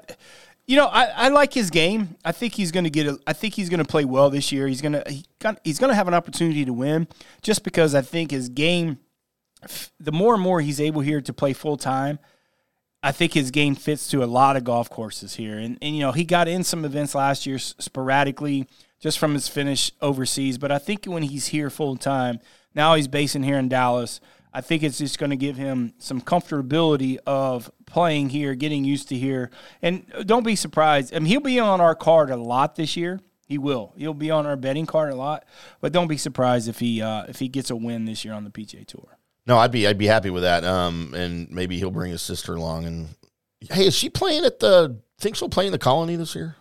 [0.67, 2.17] you know, I, I like his game.
[2.25, 3.07] I think he's going to get.
[3.07, 4.67] A, I think he's going to play well this year.
[4.67, 7.09] He's going to he got, he's going to have an opportunity to win
[7.43, 8.99] just because I think his game.
[9.99, 12.19] The more and more he's able here to play full time,
[13.05, 15.59] I think his game fits to a lot of golf courses here.
[15.59, 18.67] And and you know he got in some events last year sporadically
[18.99, 20.57] just from his finish overseas.
[20.57, 22.41] But I think when he's here full time,
[22.75, 24.23] now he's basing here in Dallas.
[24.55, 29.11] I think it's just going to give him some comfortability of playing here, getting used
[29.11, 29.51] to here.
[29.83, 31.13] And don't be surprised.
[31.13, 33.21] I mean, he'll be on our card a lot this year.
[33.47, 33.93] He will.
[33.99, 35.45] He'll be on our betting card a lot.
[35.83, 38.45] But don't be surprised if he uh, if he gets a win this year on
[38.45, 39.19] the PGA Tour.
[39.47, 40.65] No, I'd be I'd be happy with that.
[40.65, 42.87] Um, and maybe he'll bring his sister along.
[42.87, 43.09] And
[43.71, 44.99] hey, is she playing at the?
[45.19, 46.57] Think she'll play in the Colony this year?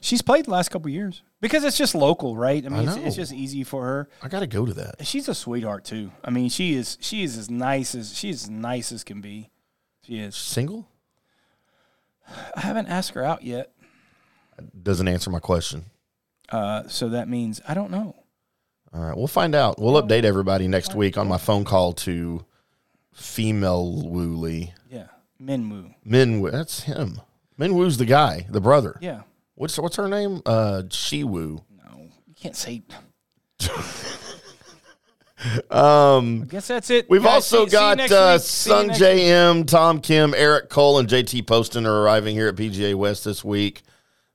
[0.00, 2.64] She's played the last couple years because it's just local, right?
[2.64, 3.04] I mean, it's, know.
[3.04, 4.08] it's just easy for her.
[4.22, 5.06] I got to go to that.
[5.06, 6.10] She's a sweetheart too.
[6.24, 9.50] I mean, she is she is as nice as she's as nice as can be.
[10.06, 10.34] She is.
[10.36, 10.88] Single
[12.54, 13.72] I haven't asked her out yet,
[14.82, 15.86] doesn't answer my question.
[16.50, 18.16] uh, so that means I don't know.
[18.92, 19.78] All right, we'll find out.
[19.80, 22.44] We'll update everybody next week on my phone call to
[23.14, 24.72] female Woo Lee.
[24.90, 25.06] Yeah,
[25.40, 25.94] Minwoo.
[26.04, 27.20] Min Woo, that's him.
[27.56, 28.96] Min Woo's the guy, the brother.
[29.00, 29.22] Yeah,
[29.54, 30.42] What's what's her name?
[30.44, 31.62] Uh, Shi Woo.
[31.76, 32.82] no, you can't say.
[35.70, 37.08] Um, I guess that's it.
[37.08, 38.42] we've Guys, also see- see you got next uh, week.
[38.42, 39.08] See you Sung next week.
[39.08, 43.42] JM, Tom Kim, Eric Cole, and JT Poston are arriving here at PGA West this
[43.42, 43.80] week.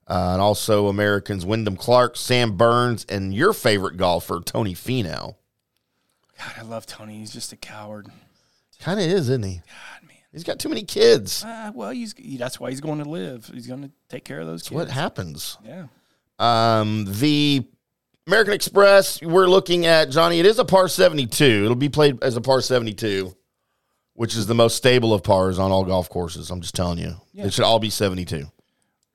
[0.08, 5.34] Uh, and also Americans Wyndham Clark, Sam Burns, and your favorite golfer, Tony Finau.
[6.38, 7.18] God, I love Tony.
[7.18, 8.08] He's just a coward.
[8.80, 9.54] Kind of is, isn't he?
[9.56, 10.16] God, man.
[10.32, 11.42] He's got too many kids.
[11.44, 13.50] Uh, well, he's that's why he's going to live.
[13.52, 14.72] He's going to take care of those kids.
[14.72, 15.56] What happens?
[15.64, 15.86] Yeah.
[16.38, 17.64] Um, the
[18.26, 20.38] American Express, we're looking at Johnny.
[20.38, 21.62] It is a par seventy-two.
[21.64, 23.34] It'll be played as a par seventy-two,
[24.12, 26.50] which is the most stable of pars on all golf courses.
[26.50, 27.46] I'm just telling you, Yeah.
[27.46, 28.46] it should all be seventy-two.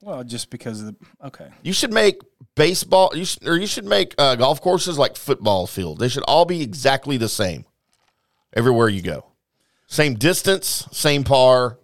[0.02, 0.96] Well, just because of the
[1.28, 1.48] okay.
[1.62, 2.20] You should make
[2.56, 6.00] baseball, you should, or you should make uh, golf courses like football field.
[6.00, 7.64] They should all be exactly the same
[8.52, 9.26] everywhere you go.
[9.86, 11.78] Same distance, same par,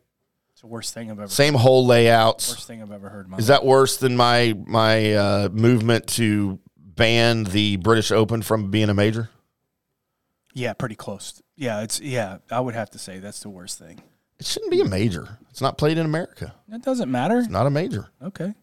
[0.53, 1.29] It's the worst thing I've ever.
[1.29, 2.51] same hole layouts.
[2.51, 3.27] Worst thing I've ever heard.
[3.27, 8.43] In my Is that worse than my my uh, movement to ban the British Open
[8.43, 9.31] from being a major?
[10.55, 11.41] Yeah, pretty close.
[11.55, 12.39] Yeah, it's yeah.
[12.51, 14.03] I would have to say that's the worst thing.
[14.41, 15.39] It shouldn't be a major.
[15.59, 16.55] It's not played in America.
[16.69, 17.41] That doesn't matter.
[17.41, 18.11] It's Not a major.
[18.23, 18.55] Okay,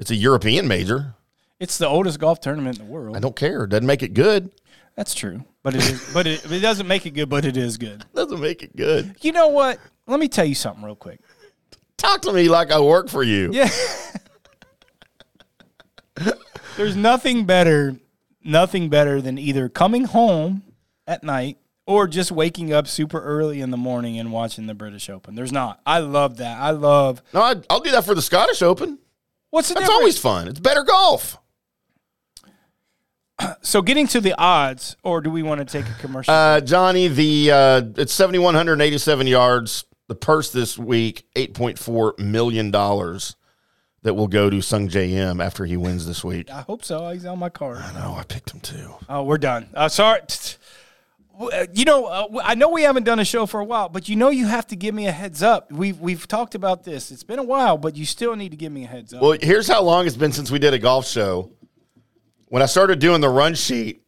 [0.00, 1.14] It's a European major.
[1.60, 3.16] it's the oldest golf tournament in the world.
[3.16, 3.68] I don't care.
[3.68, 4.50] Doesn't make it good.
[4.96, 6.10] That's true, but it is.
[6.12, 7.28] but it, it doesn't make it good.
[7.28, 8.04] But it is good.
[8.16, 9.14] Doesn't make it good.
[9.20, 9.78] You know what?
[10.08, 11.20] Let me tell you something real quick.
[11.98, 13.50] Talk to me like I work for you.
[13.52, 13.70] Yeah.
[16.76, 17.94] There's nothing better,
[18.42, 20.64] nothing better than either coming home
[21.06, 21.58] at night
[21.92, 25.34] or just waking up super early in the morning and watching the British Open.
[25.34, 25.80] There's not.
[25.84, 26.58] I love that.
[26.58, 27.22] I love.
[27.34, 28.98] No, I, I'll do that for the Scottish Open.
[29.50, 30.00] What's the That's difference?
[30.00, 30.48] always fun.
[30.48, 31.38] It's better golf.
[33.62, 36.32] so getting to the odds, or do we want to take a commercial?
[36.32, 39.84] Uh, Johnny, the uh, it's seventy one hundred eighty seven yards.
[40.08, 43.36] The purse this week eight point four million dollars
[44.02, 46.50] that will go to Sungjae Im after he wins this week.
[46.50, 47.08] I hope so.
[47.10, 47.78] He's on my card.
[47.94, 48.94] No, I picked him too.
[49.08, 49.68] Oh, we're done.
[49.74, 50.20] Uh, sorry.
[51.48, 54.08] Uh, You know, uh, I know we haven't done a show for a while, but
[54.08, 55.70] you know you have to give me a heads up.
[55.72, 57.10] We've we've talked about this.
[57.10, 59.22] It's been a while, but you still need to give me a heads up.
[59.22, 61.50] Well, here's how long it's been since we did a golf show.
[62.46, 64.02] When I started doing the run sheet,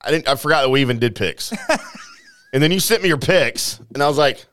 [0.00, 0.28] I didn't.
[0.28, 1.52] I forgot that we even did picks.
[2.52, 4.44] and then you sent me your picks, and I was like,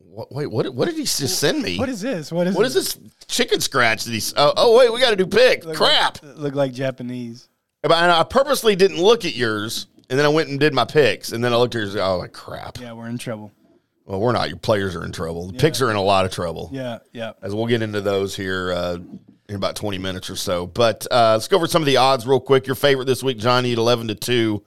[0.00, 0.74] what, "Wait, what?
[0.74, 1.78] What did he just send me?
[1.78, 2.30] what is this?
[2.32, 4.34] What is what is this chicken scratch that he's?
[4.36, 5.64] Oh, oh wait, we got to do picks.
[5.76, 6.18] Crap!
[6.22, 7.48] Look like Japanese.
[7.82, 10.84] But I I purposely didn't look at yours, and then I went and did my
[10.84, 11.96] picks, and then I looked at yours.
[11.96, 12.78] Oh, like crap.
[12.80, 13.52] Yeah, we're in trouble.
[14.06, 14.48] Well, we're not.
[14.48, 15.48] Your players are in trouble.
[15.48, 16.70] The picks are in a lot of trouble.
[16.72, 17.32] Yeah, yeah.
[17.42, 18.98] as we'll get into those here uh,
[19.48, 20.66] in about 20 minutes or so.
[20.66, 22.66] But uh, let's go over some of the odds real quick.
[22.66, 24.64] Your favorite this week, Johnny, at 11 to 2.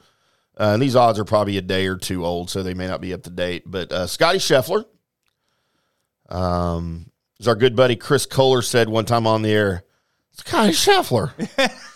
[0.60, 3.02] Uh, and these odds are probably a day or two old, so they may not
[3.02, 3.64] be up to date.
[3.66, 4.86] But uh, Scotty Scheffler,
[6.30, 9.84] um, as our good buddy Chris Kohler said one time on the air,
[10.34, 11.32] Scotty Scheffler,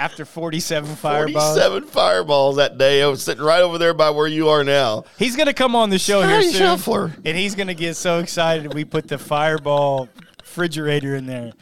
[0.00, 1.58] After 47 fireballs.
[1.58, 3.02] 47 fireballs that day.
[3.02, 5.04] I was sitting right over there by where you are now.
[5.18, 6.54] He's going to come on the show here soon.
[6.54, 7.14] Scheffler.
[7.22, 10.08] And he's going to get so excited we put the fireball
[10.40, 11.52] refrigerator in there.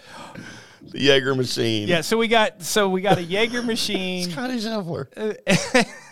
[0.83, 1.89] The Jaeger machine.
[1.89, 5.37] Yeah, so we got so we got a Jaeger machine Scotty Scheffler.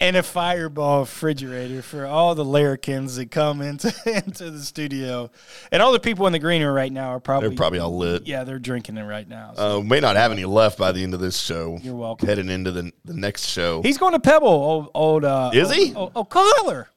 [0.00, 3.94] and a fireball refrigerator for all the larrikins that come into
[4.26, 5.30] into the studio.
[5.72, 7.96] And all the people in the green room right now are probably They're probably all
[7.96, 8.26] lit.
[8.26, 9.54] Yeah, they're drinking it right now.
[9.54, 9.78] So.
[9.78, 11.78] Uh, may not have any left by the end of this show.
[11.82, 12.28] You're welcome.
[12.28, 13.82] Heading into the, the next show.
[13.82, 15.94] He's going to Pebble, old old uh Is he?
[15.94, 16.88] Oh, oh, Kohler.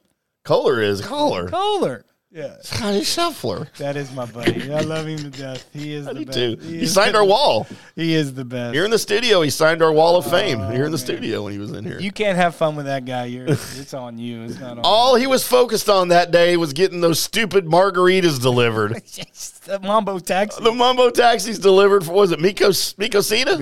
[0.43, 1.47] Kohler is Kohler.
[1.47, 2.05] Kohler.
[2.31, 2.57] Yeah.
[2.61, 3.73] Scotty Scheffler.
[3.77, 4.71] That is my buddy.
[4.71, 5.67] I love him to death.
[5.73, 6.37] He is I the best.
[6.37, 6.57] too.
[6.61, 7.65] He, He signed our wall.
[7.95, 8.75] He is the best.
[8.75, 10.59] Here in the studio, he signed our wall of oh, fame.
[10.71, 11.99] Here in the studio when he was in here.
[11.99, 13.25] you can't have fun with that guy.
[13.25, 14.43] You're, it's on you.
[14.43, 18.39] It's not on All he was focused on that day was getting those stupid margaritas
[18.39, 18.91] delivered.
[19.65, 20.63] the Mambo Taxi.
[20.63, 22.67] the Mambo taxis delivered for was it Miko?
[22.97, 23.09] Mi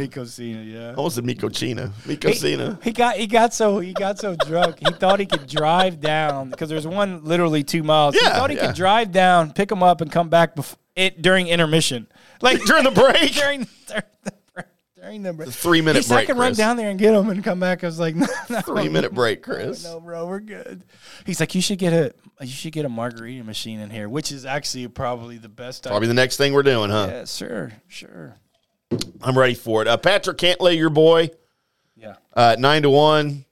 [0.07, 0.93] Cocina, yeah.
[0.95, 1.93] Almost said Miko China.
[2.05, 2.79] Miko He, Cena.
[2.83, 6.49] he got he got so he got so drunk he thought he could drive down
[6.49, 8.15] because there's one literally two miles.
[8.21, 8.67] Yeah, yeah.
[8.67, 12.07] could drive down, pick them up, and come back bef- it during intermission,
[12.41, 13.33] like During the break?
[13.33, 14.65] during during the break.
[14.95, 15.49] During the break.
[15.49, 16.27] Three minute He said, I break.
[16.27, 17.83] can run down there and get them and come back.
[17.83, 19.83] I was like, no, no, Three minute break, Chris.
[19.83, 20.83] no, bro, we're good.
[21.25, 24.31] He's like, you should get a you should get a margarita machine in here, which
[24.31, 25.83] is actually probably the best.
[25.83, 27.07] Probably the next thing we're doing, huh?
[27.09, 28.35] Yeah, sure, sure.
[29.21, 29.87] I'm ready for it.
[29.87, 31.29] Uh, Patrick Cantlay, your boy,
[31.95, 33.45] Yeah, uh, nine to one.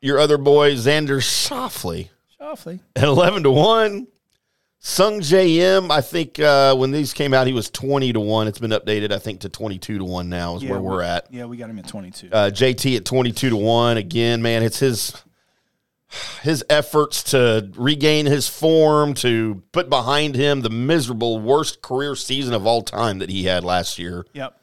[0.00, 2.80] Your other boy, Xander Schauffele, softly.
[2.96, 4.08] at eleven to one.
[4.82, 8.48] Sungjae Im, I think uh, when these came out, he was twenty to one.
[8.48, 11.02] It's been updated, I think, to twenty two to one now is where we- we're
[11.02, 11.26] at.
[11.32, 12.28] Yeah, we got him at 22.
[12.32, 13.96] Uh, JT at twenty two to one.
[13.96, 15.12] Again, man, it's his
[16.42, 22.52] his efforts to regain his form, to put behind him the miserable worst career season
[22.52, 24.26] of all time that he had last year.
[24.34, 24.58] yep.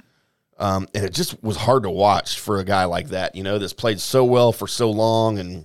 [0.60, 3.58] Um, and it just was hard to watch for a guy like that, you know,
[3.58, 5.64] that's played so well for so long, and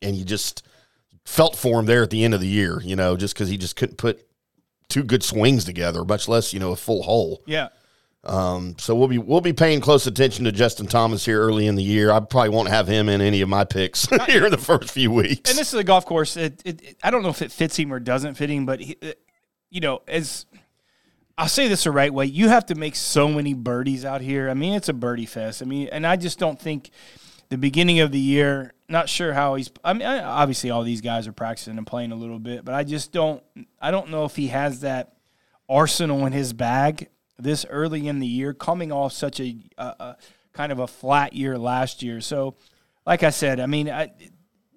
[0.00, 0.62] and you just
[1.26, 3.58] felt for him there at the end of the year, you know, just because he
[3.58, 4.26] just couldn't put
[4.88, 7.42] two good swings together, much less you know a full hole.
[7.46, 7.68] Yeah.
[8.24, 11.74] Um, so we'll be we'll be paying close attention to Justin Thomas here early in
[11.76, 12.10] the year.
[12.10, 15.10] I probably won't have him in any of my picks here in the first few
[15.12, 15.50] weeks.
[15.50, 16.36] And this is a golf course.
[16.36, 18.80] It, it, it- I don't know if it fits him or doesn't fit him, but
[18.80, 19.20] he, it-
[19.70, 20.46] you know, as
[21.38, 24.48] I'll say this the right way, you have to make so many birdies out here.
[24.50, 25.60] I mean, it's a birdie fest.
[25.62, 26.90] I mean, and I just don't think
[27.48, 28.72] the beginning of the year.
[28.88, 29.70] Not sure how he's.
[29.84, 32.74] I mean, I- obviously all these guys are practicing and playing a little bit, but
[32.74, 33.42] I just don't.
[33.80, 35.14] I don't know if he has that
[35.68, 40.16] arsenal in his bag this early in the year, coming off such a, a, a
[40.52, 42.20] kind of a flat year last year.
[42.20, 42.54] So,
[43.04, 44.10] like I said, I mean, I,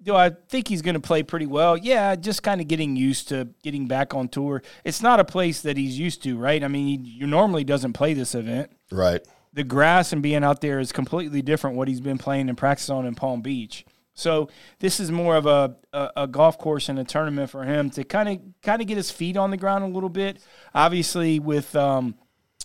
[0.02, 1.76] do I think he's going to play pretty well?
[1.76, 4.62] Yeah, just kind of getting used to getting back on tour.
[4.84, 6.62] It's not a place that he's used to, right?
[6.64, 8.70] I mean, he, he normally doesn't play this event.
[8.90, 9.20] right.
[9.52, 12.94] The grass and being out there is completely different what he's been playing and practicing
[12.94, 13.84] on in Palm Beach.
[14.14, 14.48] So
[14.80, 18.04] this is more of a, a, a golf course and a tournament for him to
[18.04, 20.42] kind of kind of get his feet on the ground a little bit.
[20.74, 22.14] Obviously, with um,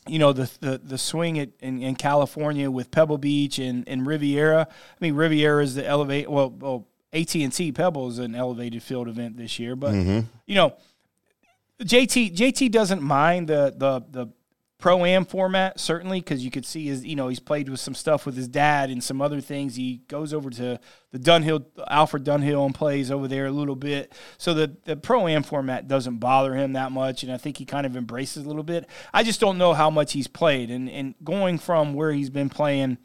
[0.08, 4.06] you know the the, the swing at, in, in California with Pebble Beach and, and
[4.06, 4.68] Riviera.
[4.70, 6.30] I mean Riviera is the elevate.
[6.30, 10.56] Well, well AT and T Pebble is an elevated field event this year, but you
[10.56, 10.76] know
[11.82, 14.32] JT JT doesn't mind the the the
[14.78, 17.96] pro am format certainly because you could see his you know he's played with some
[17.96, 19.76] stuff with his dad and some other things.
[19.76, 20.80] He goes over to
[21.12, 24.14] the Dunhill Alfred Dunhill and plays over there a little bit.
[24.38, 27.66] So the the pro am format doesn't bother him that much, and I think he
[27.66, 28.88] kind of embraces a little bit.
[29.14, 32.50] I just don't know how much he's played and and going from where he's been
[32.50, 32.98] playing.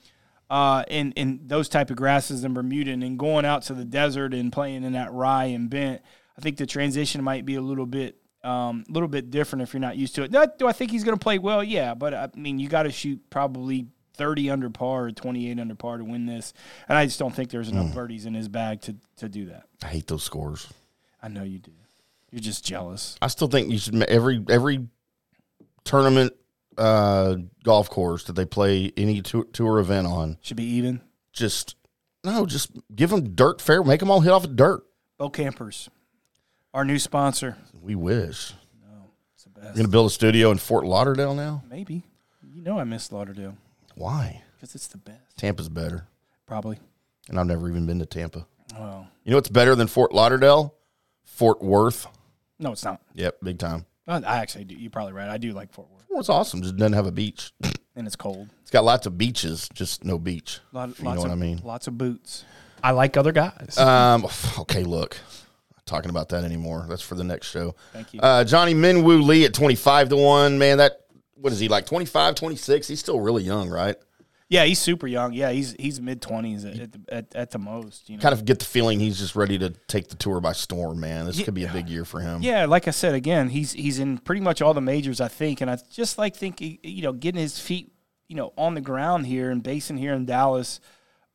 [0.48, 4.34] Uh, in in those type of grasses in Bermuda, and going out to the desert
[4.34, 6.02] and playing in that rye and bent,
[6.36, 9.72] I think the transition might be a little bit um, a little bit different if
[9.72, 10.30] you're not used to it.
[10.30, 11.62] Now, do I think he's going to play well?
[11.62, 15.74] Yeah, but I mean, you got to shoot probably 30 under par or 28 under
[15.74, 16.52] par to win this,
[16.88, 19.64] and I just don't think there's enough birdies in his bag to to do that.
[19.82, 20.68] I hate those scores.
[21.22, 21.72] I know you do.
[22.30, 23.16] You're just jealous.
[23.20, 24.86] I still think you should every every
[25.84, 26.34] tournament
[26.78, 30.38] uh, golf course that they play any tour, tour event on.
[30.40, 31.00] Should be even.
[31.32, 31.76] Just
[32.24, 33.82] no, just give them dirt fair.
[33.82, 34.82] Make them all hit off of dirt.
[35.18, 35.88] BoKampers,
[36.72, 37.56] our new sponsor.
[37.82, 38.52] We wish.
[38.82, 39.66] No, it's the best.
[39.70, 41.62] We're gonna build a studio in Fort Lauderdale now.
[41.70, 42.02] Maybe.
[42.54, 43.56] You know I miss Lauderdale
[43.94, 44.42] Why?
[44.56, 45.36] because it's the best.
[45.38, 46.06] Tampa's better,
[46.46, 46.78] Probably.
[47.28, 48.46] and I've never even been to Tampa.
[48.74, 50.74] Well, You know what's better than Fort Lauderdale?
[51.24, 52.06] Fort Worth.
[52.58, 53.00] no, it's not.
[53.14, 53.86] Yep, big time.
[54.06, 54.74] Uh, I actually do.
[54.74, 55.28] You're probably right.
[55.28, 56.04] I do like Fort Worth.
[56.10, 56.60] Well, it's awesome.
[56.62, 57.52] Just doesn't have a beach.
[57.96, 58.48] and it's cold.
[58.62, 60.58] It's got lots of beaches, just no beach.
[60.72, 61.60] Lot, you lots know of, what I mean.
[61.64, 62.44] Lots of boots.
[62.82, 63.76] I like other guys.
[63.78, 64.26] Um,
[64.60, 65.16] okay, look,
[65.90, 66.86] talking about that anymore.
[66.88, 67.74] That's for the next show.
[67.92, 68.20] Thank you.
[68.20, 70.58] Uh, Johnny Minwoo Lee at 25 to 1.
[70.58, 71.00] Man, that,
[71.34, 72.88] what is he, like 25, 26?
[72.88, 73.96] He's still really young, right?
[74.48, 75.32] Yeah, he's super young.
[75.32, 76.92] Yeah, he's he's mid twenties at, at,
[77.30, 78.10] the- at the most.
[78.10, 78.20] You know.
[78.22, 81.26] Kind of get the feeling he's just ready to take the tour by storm, man.
[81.26, 82.42] This could be a big year for him.
[82.42, 85.60] Yeah, like I said again, he's he's in pretty much all the majors, I think,
[85.60, 87.92] and I just like think you know getting his feet
[88.26, 90.80] you know on the ground here and basing here in Dallas.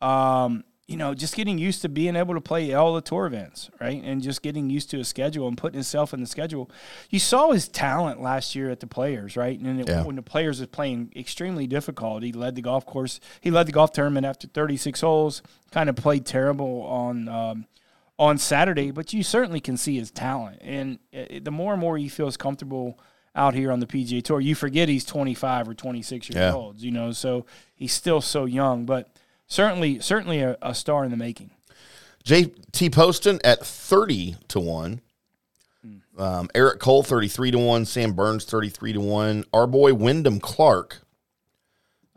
[0.01, 3.71] Um, you know, just getting used to being able to play all the tour events,
[3.81, 4.03] right?
[4.03, 6.69] And just getting used to a schedule and putting himself in the schedule.
[7.09, 9.59] You saw his talent last year at the Players, right?
[9.59, 10.03] And it, Yeah.
[10.03, 13.19] when the Players was playing extremely difficult, he led the golf course.
[13.41, 15.41] He led the golf tournament after 36 holes.
[15.71, 17.65] Kind of played terrible on um,
[18.19, 20.59] on Saturday, but you certainly can see his talent.
[20.61, 22.97] And uh, the more and more he feels comfortable
[23.35, 26.53] out here on the PGA Tour, you forget he's 25 or 26 years Yeah.
[26.53, 26.79] old.
[26.79, 27.45] You know, so
[27.75, 29.09] he's still so young, but
[29.47, 31.51] certainly certainly a, a star in the making.
[32.23, 35.01] JT Poston at 30 to 1.
[36.17, 37.86] Um, Eric Cole 33 to 1.
[37.86, 39.43] Sam Burns 33 to 1.
[39.53, 41.01] Our boy Wyndham Clark.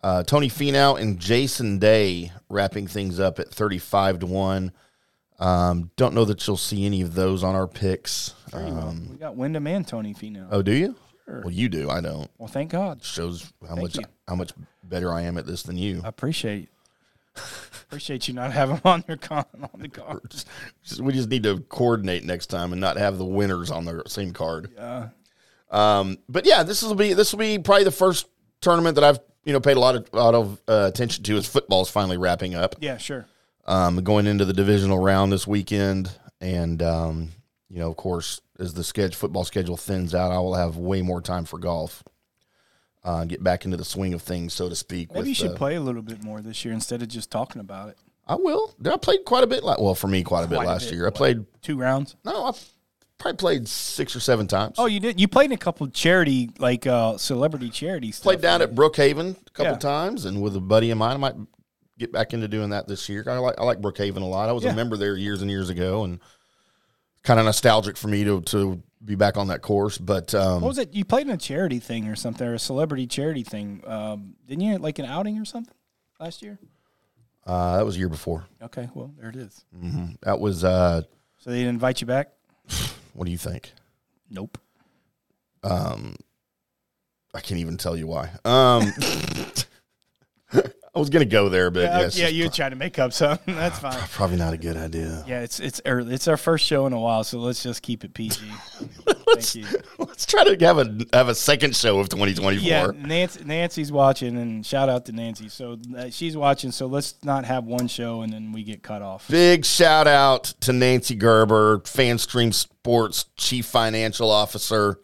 [0.03, 4.73] Uh, Tony Finau and Jason Day wrapping things up at 35 to 1.
[5.41, 8.35] Um, don't know that you'll see any of those on our picks.
[8.53, 10.49] Um, we got Wyndham and Tony Finau.
[10.51, 10.95] oh, do you?
[11.27, 11.91] Well, you do.
[11.91, 12.31] I don't.
[12.39, 13.05] Well, thank God.
[13.05, 14.05] Shows how Thank much you.
[14.27, 16.01] how much better I am at this than you.
[16.03, 16.71] I appreciate
[17.89, 20.35] appreciate you not having on your con on the card.
[21.01, 24.33] We just need to coordinate next time and not have the winners on the same
[24.33, 24.71] card.
[25.71, 28.27] Um, but yeah, this will be this will be probably the first
[28.61, 31.47] tournament that I've you know paid a lot of lot of uh, attention to as
[31.47, 32.77] football is finally wrapping up.
[32.81, 33.27] Yeah, sure.
[33.67, 37.31] Um, going into the divisional round this weekend, and um,
[37.69, 41.03] you know, of course, as the schedule football schedule thins out, I will have way
[41.03, 42.03] more time for golf.
[43.09, 45.09] Uh, get back into the swing of things, so to speak.
[45.11, 47.31] Maybe with, you should uh, play a little bit more this year instead of just
[47.31, 47.97] talking about it.
[48.27, 48.75] I will.
[48.85, 49.65] I played quite a bit.
[49.65, 50.95] la- Well, for me, quite a bit Quite a last bit.
[50.97, 51.07] year.
[51.07, 51.47] I played.
[51.63, 52.17] Two rounds.
[52.27, 52.53] No, I
[53.17, 54.75] probably played six or seven times.
[54.77, 55.19] Oh, you did.
[55.19, 58.25] You played in a couple charity, like uh, celebrity charity stuff.
[58.25, 58.69] played down right?
[58.69, 59.79] at Brookhaven a couple Yeah.
[59.79, 61.37] times, and with a buddy of mine, I might
[61.99, 63.25] get back into doing that this year.
[63.27, 64.51] I like I like Brookhaven a lot.
[64.51, 64.73] I was Yeah.
[64.73, 66.21] a member there years and years ago, and
[67.23, 69.99] kind of nostalgic for me to to be back on that course.
[69.99, 70.95] But um, What was it?
[70.95, 74.63] You played in a charity thing or something, or a celebrity charity thing, um, didn't
[74.65, 74.79] you?
[74.79, 75.75] Like an outing or something
[76.21, 76.59] last year.
[77.47, 78.45] uh, that was a year before.
[78.63, 79.65] Okay, well there it is.
[80.23, 81.03] That was uh,
[81.39, 82.33] So they didn't invite you back.
[83.15, 83.73] what do you think?
[84.31, 84.59] Nope.
[85.63, 86.15] Um,
[87.35, 88.31] I can't even tell you why.
[88.45, 88.93] Um,
[90.99, 93.13] I was gonna go there, but Yeah, yes, yeah, you're pro- trying to make up
[93.13, 93.55] something.
[93.55, 93.93] That's fine.
[94.11, 95.23] probably not a good idea.
[95.29, 96.13] Yeah, it's it's early.
[96.13, 98.41] It's our first show in a while, so let's just keep it PG.
[99.07, 99.65] Thank you.
[99.99, 102.67] Let's try to have a have a second show of 2024.
[102.67, 105.49] Yeah, Nancy, Nancy's watching, and shout out to Nancy.
[105.49, 106.73] So uh, she's watching.
[106.73, 109.29] So let's not have one show and then we get cut off.
[109.29, 114.99] Big shout out to Nancy Gerber, FanStream Sports Chief Financial Officer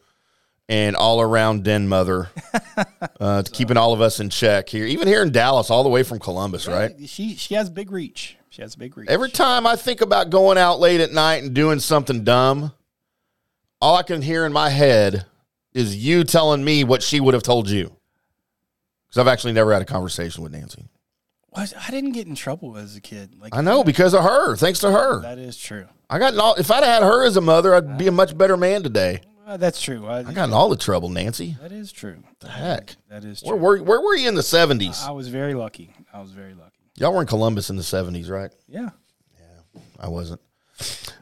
[0.68, 2.30] and all around den mother,
[3.20, 5.88] uh, to keeping all of us in check here, even here in Dallas, all the
[5.88, 6.92] way from Columbus, right?
[7.06, 8.36] She she has big reach.
[8.50, 9.10] She has big reach.
[9.10, 12.72] Every time I think about going out late at night and doing something dumb,
[13.80, 15.26] all I can hear in my head
[15.72, 17.96] is you telling me what she would have told you.
[19.06, 20.86] Because I've actually never had a conversation with Nancy.
[21.48, 21.72] What?
[21.76, 23.34] I didn't get in trouble as a kid.
[23.40, 25.20] Like I know because of her, thanks to her.
[25.22, 25.86] that is true.
[26.08, 28.56] I got all, if I'd had her as a mother, I'd be a much better
[28.56, 29.20] man today.
[29.46, 30.06] Uh, that's true.
[30.06, 31.56] I, I got in all the trouble, Nancy.
[31.60, 32.22] that is true.
[32.40, 32.96] The heck?
[33.10, 33.62] That is Where true.
[33.62, 35.06] were, where were you in the 70s?
[35.06, 35.92] I was very lucky.
[36.12, 36.70] I was very lucky.
[36.96, 38.50] Y'all were in Columbus in the 70s, right?
[38.68, 38.90] Yeah.
[39.38, 39.80] Yeah.
[40.00, 40.40] I wasn't.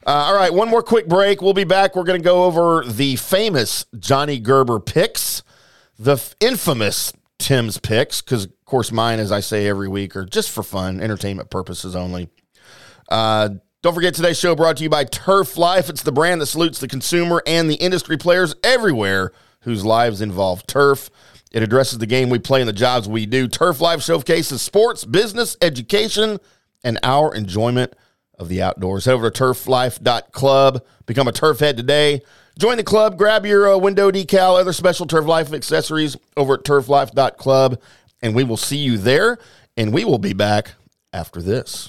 [0.06, 1.42] Uh, all right, one more quick break.
[1.42, 1.96] We'll be back.
[1.96, 5.42] We're going to go over the famous Johnny Gerber picks,
[5.98, 10.24] the f- infamous Tim's picks, because, of course, mine, as I say every week, are
[10.24, 12.28] just for fun, entertainment purposes only.
[13.08, 13.50] Uh,
[13.82, 15.88] don't forget today's show brought to you by Turf Life.
[15.88, 20.64] It's the brand that salutes the consumer and the industry players everywhere whose lives involve
[20.68, 21.10] turf.
[21.50, 23.48] It addresses the game we play and the jobs we do.
[23.48, 26.38] Turf Life showcases sports, business, education,
[26.84, 27.94] and our enjoyment
[28.38, 29.04] of the outdoors.
[29.04, 30.84] Head over to turflife.club.
[31.06, 32.22] Become a turf head today.
[32.60, 33.18] Join the club.
[33.18, 37.80] Grab your uh, window decal, other special Turf Life accessories over at turflife.club.
[38.22, 39.38] And we will see you there.
[39.76, 40.74] And we will be back
[41.12, 41.88] after this.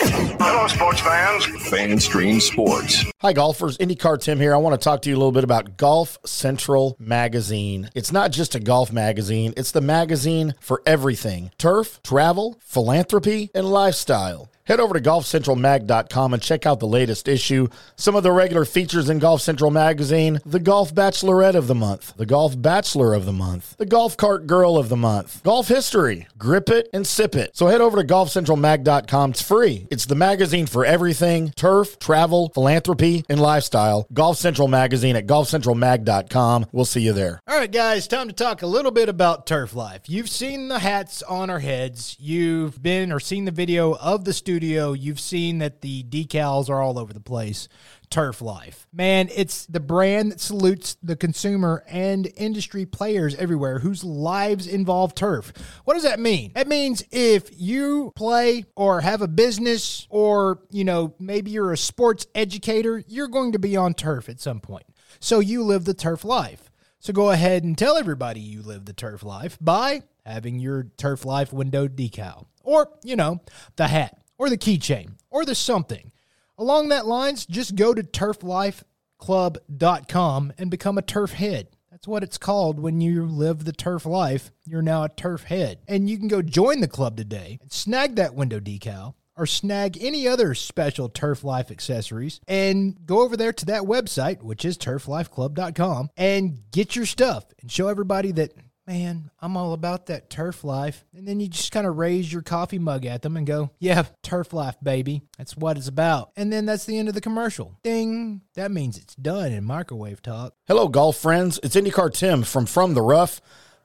[0.00, 1.44] Hello, sports fans.
[1.70, 3.04] FanStream Sports.
[3.20, 3.76] Hi, golfers.
[3.78, 4.54] IndyCar Tim here.
[4.54, 7.90] I want to talk to you a little bit about Golf Central Magazine.
[7.94, 13.68] It's not just a golf magazine, it's the magazine for everything turf, travel, philanthropy, and
[13.68, 14.48] lifestyle.
[14.68, 17.68] Head over to golfcentralmag.com and check out the latest issue.
[17.96, 22.14] Some of the regular features in Golf Central Magazine the Golf Bachelorette of the Month,
[22.18, 26.28] the Golf Bachelor of the Month, the Golf Cart Girl of the Month, Golf History,
[26.36, 27.56] Grip It and Sip It.
[27.56, 29.30] So head over to golfcentralmag.com.
[29.30, 29.86] It's free.
[29.90, 34.06] It's the magazine for everything turf, travel, philanthropy, and lifestyle.
[34.12, 36.66] Golf Central Magazine at golfcentralmag.com.
[36.72, 37.40] We'll see you there.
[37.48, 40.02] All right, guys, time to talk a little bit about turf life.
[40.08, 42.18] You've seen the hats on our heads.
[42.20, 44.57] You've been or seen the video of the studio.
[44.66, 47.68] You've seen that the decals are all over the place.
[48.10, 48.86] Turf Life.
[48.92, 55.14] Man, it's the brand that salutes the consumer and industry players everywhere whose lives involve
[55.14, 55.52] turf.
[55.84, 56.52] What does that mean?
[56.54, 61.76] That means if you play or have a business or, you know, maybe you're a
[61.76, 64.86] sports educator, you're going to be on turf at some point.
[65.20, 66.70] So you live the turf life.
[67.00, 71.24] So go ahead and tell everybody you live the turf life by having your turf
[71.24, 73.40] life window decal or, you know,
[73.76, 76.12] the hat or the keychain or the something.
[76.56, 81.68] Along that lines, just go to turflifeclub.com and become a turf head.
[81.90, 84.52] That's what it's called when you live the turf life.
[84.64, 85.80] You're now a turf head.
[85.88, 89.96] And you can go join the club today and snag that window decal or snag
[90.00, 94.76] any other special Turf Life accessories and go over there to that website, which is
[94.76, 98.52] turflifeclub.com, and get your stuff and show everybody that,
[98.88, 101.04] man, I'm all about that turf life.
[101.14, 104.04] And then you just kind of raise your coffee mug at them and go, yeah,
[104.22, 105.22] turf life, baby.
[105.36, 106.30] That's what it's about.
[106.36, 107.78] And then that's the end of the commercial.
[107.82, 108.40] Ding.
[108.54, 110.54] That means it's done in microwave talk.
[110.66, 111.60] Hello, golf friends.
[111.62, 113.42] It's IndyCar Tim from From the Rough.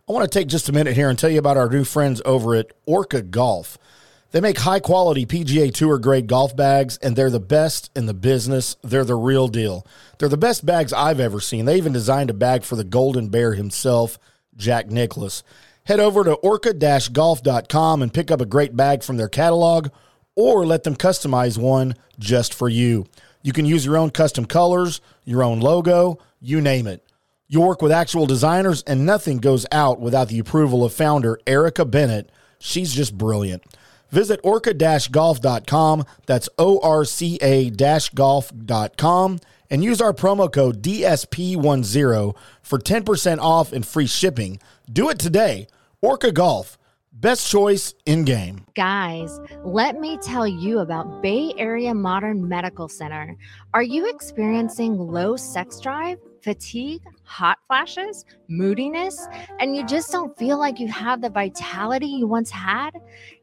[0.08, 2.22] I want to take just a minute here and tell you about our new friends
[2.24, 3.78] over at Orca Golf.
[4.32, 8.16] They make high quality PGA Tour grade golf bags, and they're the best in the
[8.16, 8.78] business.
[8.82, 9.86] They're the real deal.
[10.18, 11.66] They're the best bags I've ever seen.
[11.66, 14.18] They even designed a bag for the Golden Bear himself,
[14.58, 15.44] Jack Nicklaus.
[15.86, 19.90] Head over to orca golf.com and pick up a great bag from their catalog,
[20.36, 23.06] or let them customize one just for you.
[23.42, 27.06] You can use your own custom colors, your own logo, you name it.
[27.48, 31.86] You work with actual designers, and nothing goes out without the approval of founder Erica
[31.86, 32.32] Bennett.
[32.58, 33.64] She's just brilliant.
[34.10, 36.06] Visit orca-golf.com.
[36.26, 39.40] That's O-R-C-A golf.com
[39.74, 44.60] and use our promo code DSP10 for 10% off and free shipping.
[44.92, 45.68] Do it today.
[46.00, 46.78] Orca Golf.
[47.12, 48.66] Best choice in game.
[48.76, 53.36] Guys, let me tell you about Bay Area Modern Medical Center.
[53.74, 59.28] Are you experiencing low sex drive, fatigue, hot flashes, moodiness,
[59.60, 62.92] and you just don't feel like you have the vitality you once had?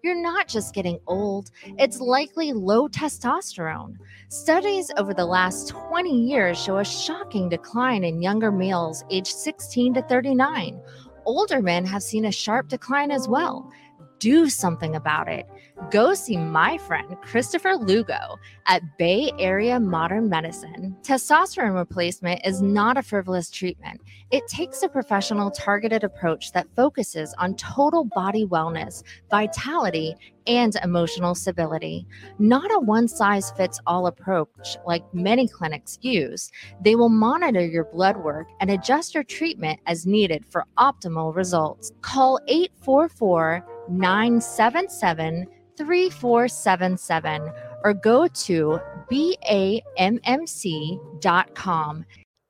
[0.02, 3.96] You're not just getting old, it's likely low testosterone.
[4.28, 9.94] Studies over the last 20 years show a shocking decline in younger males aged 16
[9.94, 10.80] to 39
[11.30, 13.70] older men have seen a sharp decline as well.
[14.18, 15.46] Do something about it.
[15.88, 20.96] Go see my friend Christopher Lugo at Bay Area Modern Medicine.
[21.02, 24.00] Testosterone replacement is not a frivolous treatment.
[24.30, 30.14] It takes a professional, targeted approach that focuses on total body wellness, vitality,
[30.46, 32.06] and emotional stability.
[32.38, 36.52] Not a one size fits all approach like many clinics use.
[36.82, 41.90] They will monitor your blood work and adjust your treatment as needed for optimal results.
[42.02, 45.46] Call 844 977
[45.86, 47.50] 3477
[47.82, 49.66] or go to BAMMC.com.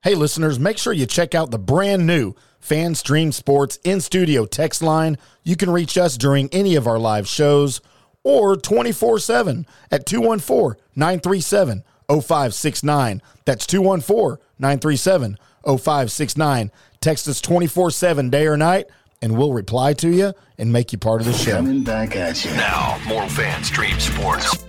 [0.02, 4.82] Hey, listeners, make sure you check out the brand new FanStream Sports in studio text
[4.82, 5.18] line.
[5.44, 7.80] You can reach us during any of our live shows
[8.24, 13.22] or 24 7 at 214 937 0569.
[13.44, 16.70] That's 214 937 0569.
[17.00, 18.86] Text us 24 7 day or night,
[19.22, 21.56] and we'll reply to you and make you part of the show.
[21.56, 22.50] Coming back at you.
[22.52, 24.62] Now, more fan stream sports.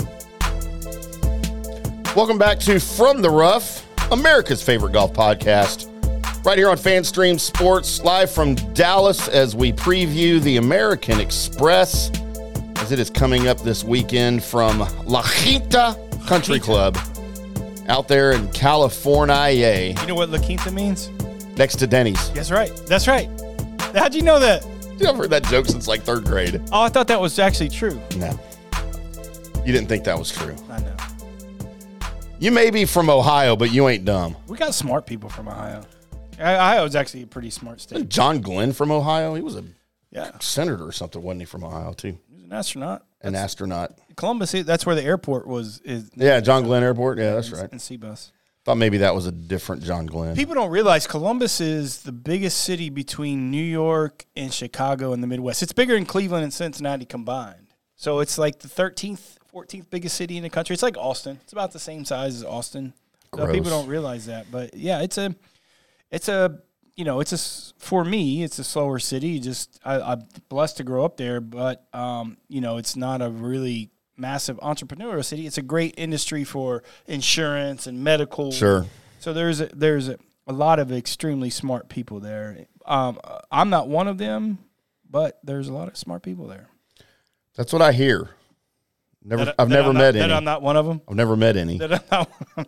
[2.16, 5.88] Welcome back to From the Rough, America's favorite golf podcast.
[6.46, 12.10] Right here on FanStream Sports, live from Dallas as we preview the American Express
[12.78, 16.98] as it is coming up this weekend from La Quinta Country Club
[17.90, 21.10] out there in California, You know what La Quinta means?
[21.58, 22.30] next to Denny's.
[22.32, 22.72] That's right.
[22.88, 23.30] That's right.
[23.94, 24.66] How'd you know that?
[25.06, 26.62] I've heard that joke since like third grade.
[26.72, 28.00] Oh, I thought that was actually true.
[28.18, 28.38] No.
[29.66, 30.56] You didn't think that was true.
[30.70, 30.96] I know.
[32.40, 34.36] You may be from Ohio, but you ain't dumb.
[34.48, 35.84] We got smart people from Ohio.
[36.40, 38.10] Ohio is actually a pretty smart state.
[38.10, 39.64] John Glenn from Ohio, he was a
[40.10, 42.18] Yeah, senator or something, wasn't he, from Ohio, too?
[42.30, 43.06] he was an astronaut.
[43.22, 43.94] An astronaut.
[44.16, 45.80] Columbus, that's where the airport was.
[45.86, 47.20] Is Yeah, John Glenn Airport.
[47.20, 47.72] Yeah, that's right.
[47.72, 48.32] And Seabus.
[48.64, 50.36] Thought maybe that was a different John Glenn.
[50.36, 55.28] People don't realize Columbus is the biggest city between New York and Chicago in the
[55.28, 55.64] Midwest.
[55.64, 57.74] It's bigger than Cleveland and Cincinnati combined.
[57.96, 60.76] So it's like the 13th, 14th biggest city in the country.
[60.76, 61.40] It's like Austin.
[61.42, 62.94] It's about the same size as Austin.
[63.34, 65.34] Uh, people don't realize that, but yeah, it's a,
[66.12, 66.60] it's a,
[66.96, 69.40] you know, it's a for me, it's a slower city.
[69.40, 73.30] Just I, I'm blessed to grow up there, but um, you know, it's not a
[73.30, 73.90] really
[74.22, 75.46] massive entrepreneurial city.
[75.48, 78.52] It's a great industry for insurance and medical.
[78.52, 78.86] Sure.
[79.20, 80.18] So there's a, there's a,
[80.48, 82.66] a lot of extremely smart people there.
[82.86, 83.20] Um,
[83.52, 84.60] I'm not one of them,
[85.10, 86.68] but there's a lot of smart people there.
[87.58, 88.30] That's what I hear.
[89.24, 90.32] Never, That- I've that never I'm not- met that.
[90.32, 91.02] I'm not one of them.
[91.10, 92.26] I've never met any, That I'm
[92.58, 92.68] not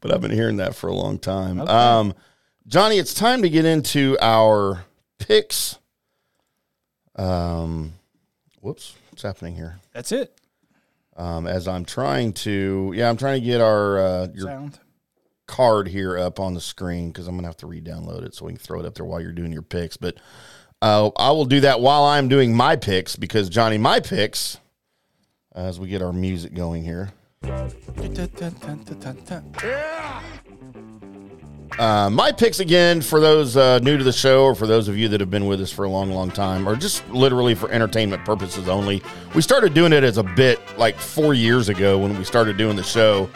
[0.00, 1.60] but I've been hearing that for a long time.
[1.60, 2.14] Um,
[2.66, 4.84] Johnny, it's time to get into our
[5.18, 5.78] picks.
[7.16, 7.94] Um,
[8.60, 9.78] whoops, what's happening here?
[9.92, 10.40] That's it.
[11.16, 14.80] Um, as I'm trying to, yeah, I'm trying to get our uh, your Sound.
[15.46, 18.52] card here up on the screen because I'm gonna have to re-download it so we
[18.54, 19.96] can throw it up there while you're doing your picks.
[19.96, 20.16] But
[20.82, 24.58] uh, I will do that while I'm doing my picks because Johnny, my picks,
[25.54, 27.12] as we get our music going here.
[31.78, 34.96] Uh, my picks again for those uh, new to the show or for those of
[34.96, 37.70] you that have been with us for a long, long time, or just literally for
[37.70, 39.02] entertainment purposes only.
[39.34, 42.76] We started doing it as a bit like four years ago when we started doing
[42.76, 43.28] the show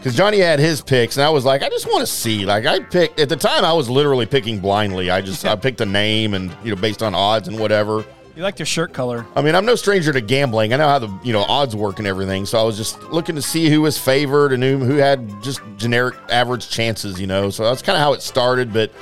[0.00, 2.46] because Johnny had his picks, and I was like, I just want to see.
[2.46, 5.10] Like I picked at the time, I was literally picking blindly.
[5.10, 8.04] I just I picked a name and you know based on odds and whatever.
[8.36, 9.26] You like their shirt color.
[9.34, 10.72] I mean, I'm no stranger to gambling.
[10.72, 12.46] I know how the you know odds work and everything.
[12.46, 15.60] So I was just looking to see who was favored and who, who had just
[15.76, 17.20] generic average chances.
[17.20, 18.72] You know, so that's kind of how it started.
[18.72, 18.92] But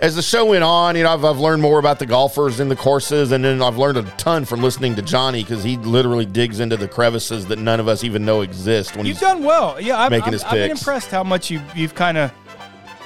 [0.00, 2.70] as the show went on, you know, I've, I've learned more about the golfers and
[2.70, 6.26] the courses, and then I've learned a ton from listening to Johnny because he literally
[6.26, 8.94] digs into the crevices that none of us even know exist.
[8.94, 9.80] When You've he's done well.
[9.80, 12.30] Yeah, I'm, making I'm, his I've been impressed how much you you've kind of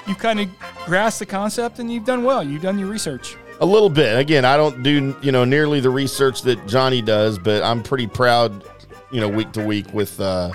[0.07, 0.49] you've kind of
[0.85, 2.43] grasped the concept and you've done well.
[2.43, 3.37] You've done your research.
[3.63, 4.19] A little bit.
[4.19, 8.07] Again, I don't do you know nearly the research that Johnny does, but I'm pretty
[8.07, 8.65] proud,
[9.11, 10.51] you know, week to week with uh,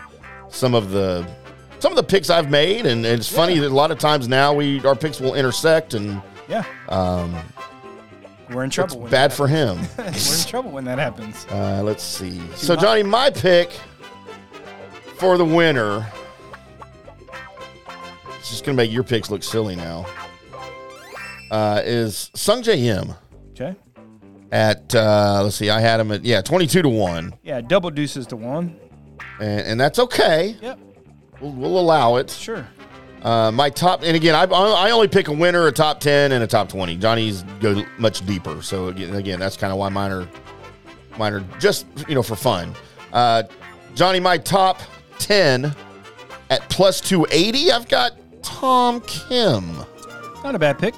[0.50, 1.26] some of the
[1.80, 4.28] some of the picks I've made, and, and it's funny that a lot of times
[4.28, 6.64] now we our picks will intersect, and Yeah.
[6.90, 7.36] um,
[8.52, 9.02] We're in it's trouble.
[9.02, 9.78] when bad for him.
[10.00, 10.14] We're in
[10.48, 11.46] trouble when that happens.
[11.52, 12.42] Uh, let's see.
[12.56, 13.70] So Johnny, my pick
[15.18, 16.08] for the winner.
[18.40, 20.08] It's just gonna make your picks look silly now.
[21.52, 23.14] Uh, is Sungjae Im
[23.52, 23.76] Okay.
[24.52, 27.34] at uh, let's see, I had him at yeah twenty two to one.
[27.44, 28.78] Yeah, double deuces to one.
[29.40, 30.56] and, and that's okay.
[30.62, 30.80] Yep.
[31.42, 32.30] We'll, we'll allow it.
[32.32, 32.68] Sure.
[33.22, 36.44] Uh, my top, and again, I, I only pick a winner, a top ten, and
[36.44, 36.96] a top twenty.
[36.96, 40.28] Johnny's go much deeper, so again, again that's kind of why mine are
[41.18, 42.76] mine are just you know for fun.
[43.14, 43.44] Uh,
[43.96, 44.80] Johnny, my top
[45.20, 45.74] ten
[46.50, 47.72] at plus two eighty.
[47.72, 49.76] I've got Tom Kim.
[50.44, 50.94] Not a bad pick.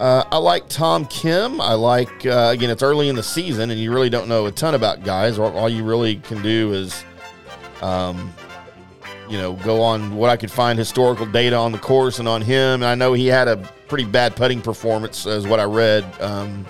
[0.00, 1.60] Uh, I like Tom Kim.
[1.60, 4.50] I like uh, again, it's early in the season, and you really don't know a
[4.50, 5.38] ton about guys.
[5.38, 7.04] All, you really can do is,
[7.82, 8.32] um,
[9.28, 12.40] you know, go on what I could find historical data on the course and on
[12.40, 12.82] him.
[12.82, 16.64] And I know he had a pretty bad putting performance, as what I read, um,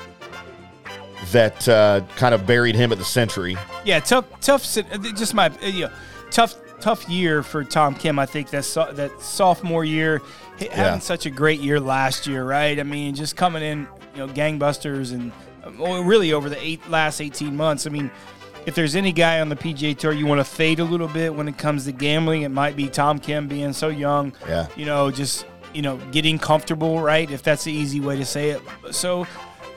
[1.31, 3.57] that uh, kind of buried him at the Sentry.
[3.85, 4.77] Yeah, tough, tough.
[4.77, 5.93] uh, Just my, uh, you know,
[6.33, 8.19] tough, tough year for Tom Kim.
[8.19, 10.21] I think that so, that sophomore year,
[10.69, 12.79] having such a great year last year, right?
[12.79, 15.33] I mean, just coming in, you know, gangbusters, and
[15.65, 17.87] uh, really over the eight last eighteen months.
[17.87, 18.11] I mean,
[18.67, 21.35] if there's any guy on the PGA Tour you want to fade a little bit
[21.35, 24.33] when it comes to gambling, it might be Tom Kim being so young.
[24.47, 24.67] Yeah.
[24.77, 27.31] you know, just you know, getting comfortable, right?
[27.31, 28.63] If that's the easy way to say it.
[28.91, 29.27] So,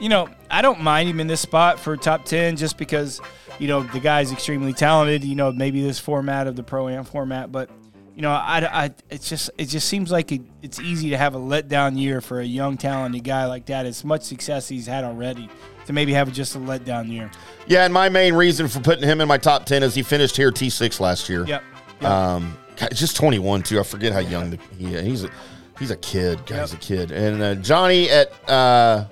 [0.00, 3.20] you know, I don't mind him in this spot for top 10 just because,
[3.58, 7.04] you know, the guy's extremely talented, you know, maybe this format of the pro am
[7.04, 7.70] format, but
[8.14, 11.34] you know, I, I, it's just, it just seems like it, it's easy to have
[11.34, 13.86] a letdown year for a young, talented guy like that.
[13.86, 15.48] As much success he's had already,
[15.86, 17.30] to maybe have just a letdown year.
[17.66, 20.36] Yeah, and my main reason for putting him in my top ten is he finished
[20.36, 21.44] here T six last year.
[21.46, 21.62] Yep.
[22.00, 22.10] yep.
[22.10, 23.80] Um, God, just 21 too.
[23.80, 25.24] I forget how young the, he he's.
[25.24, 25.30] A,
[25.78, 26.44] he's a kid.
[26.46, 27.10] Guy's a kid.
[27.10, 29.06] And uh, Johnny at uh,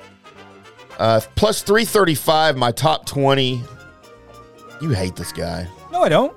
[0.99, 3.63] uh, plus 335, my top 20.
[4.81, 5.69] You hate this guy.
[5.91, 6.37] no, I don't.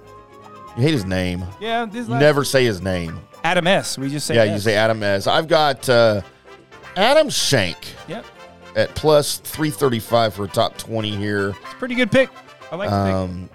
[0.75, 1.45] You hate his name.
[1.59, 3.19] Yeah, this You last- never say his name.
[3.43, 3.97] Adam S.
[3.97, 4.51] We just say yeah, S.
[4.53, 5.27] you say Adam S.
[5.27, 6.21] I've got uh,
[6.95, 8.25] Adam Schenk Yep.
[8.75, 11.49] at plus 335 for a top 20 here.
[11.49, 12.29] It's a pretty good pick.
[12.71, 13.13] I like the pick.
[13.13, 13.49] Um,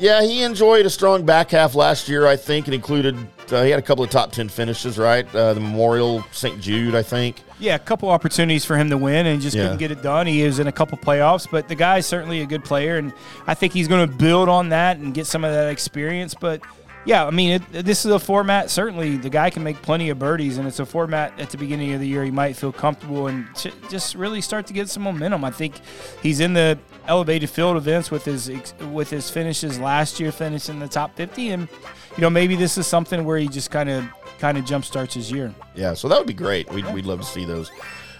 [0.00, 2.66] yeah, he enjoyed a strong back half last year, I think.
[2.68, 3.16] It included,
[3.52, 5.26] uh, he had a couple of top 10 finishes, right?
[5.34, 6.60] Uh, the Memorial St.
[6.60, 7.42] Jude, I think.
[7.58, 9.64] Yeah, a couple opportunities for him to win and just Yeah.
[9.64, 10.26] couldn't get it done.
[10.26, 13.12] He is in a couple playoffs, but the guy's certainly a good player, and
[13.46, 16.34] I think he's going to build on that and get some of that experience.
[16.34, 16.60] But
[17.06, 18.70] yeah, I mean, it, this is a format.
[18.70, 21.92] Certainly, the guy can make plenty of birdies, and it's a format at the beginning
[21.92, 25.02] of the year he might feel comfortable and ch- just really start to get some
[25.02, 25.44] momentum.
[25.44, 25.74] I think
[26.22, 30.76] he's in the elevated field events with his ex- with his finishes last year, finishing
[30.76, 31.68] in the top 50, and
[32.16, 34.04] you know maybe this is something where he just kind of
[34.38, 35.54] kind of jump starts his year.
[35.74, 36.70] Yeah, so that would be great.
[36.72, 37.70] We'd, we'd love to see those.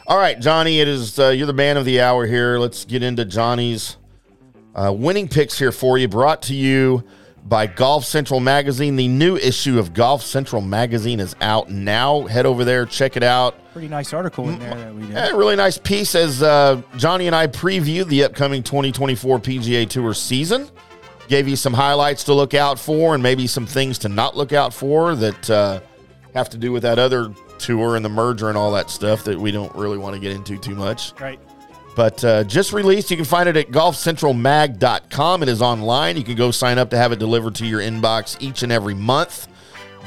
[0.07, 2.59] All right, Johnny, it is uh, you're the man of the hour here.
[2.59, 3.97] Let's get into Johnny's
[4.75, 6.09] uh, winning picks here for you.
[6.09, 7.05] Brought to you
[7.45, 8.97] by Golf Central Magazine.
[8.97, 12.23] The new issue of Golf Central Magazine is out now.
[12.23, 13.57] Head over there, check it out.
[13.73, 15.11] Pretty nice article in there that we did.
[15.11, 20.15] Yeah, really nice piece as uh, Johnny and I preview the upcoming 2024 PGA Tour
[20.15, 20.69] season.
[21.29, 24.53] Gave you some highlights to look out for and maybe some things to not look
[24.53, 25.81] out for that uh,
[26.35, 29.39] have to do with that other tour and the merger and all that stuff that
[29.39, 31.19] we don't really want to get into too much.
[31.21, 31.41] Right.
[31.97, 33.11] But uh, just released.
[33.11, 35.43] You can find it at golfcentralmag.com.
[35.43, 36.17] It is online.
[36.17, 38.95] You can go sign up to have it delivered to your inbox each and every
[38.95, 39.49] month.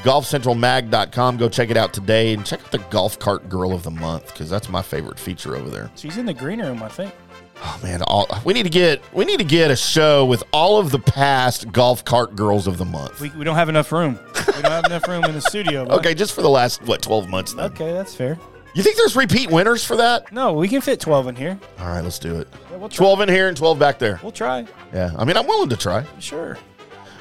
[0.02, 1.38] Golfcentralmag.com.
[1.38, 4.26] Go check it out today and check out the golf cart girl of the month
[4.28, 5.90] because that's my favorite feature over there.
[5.96, 7.12] She's in the green room, I think.
[7.60, 10.78] Oh man, all, we need to get we need to get a show with all
[10.78, 13.20] of the past golf cart girls of the month.
[13.20, 14.18] We, we don't have enough room.
[14.46, 15.84] We don't have enough room in the studio.
[15.84, 17.64] but- Okay, just for the last what twelve months then.
[17.72, 18.38] Okay, that's fair.
[18.74, 20.30] You think there's repeat winners for that?
[20.32, 21.58] No, we can fit 12 in here.
[21.80, 22.46] All right, let's do it.
[22.70, 22.96] Yeah, we'll try.
[22.96, 24.20] Twelve in here and twelve back there.
[24.22, 24.64] We'll try.
[24.94, 26.04] Yeah, I mean I'm willing to try.
[26.20, 26.56] Sure.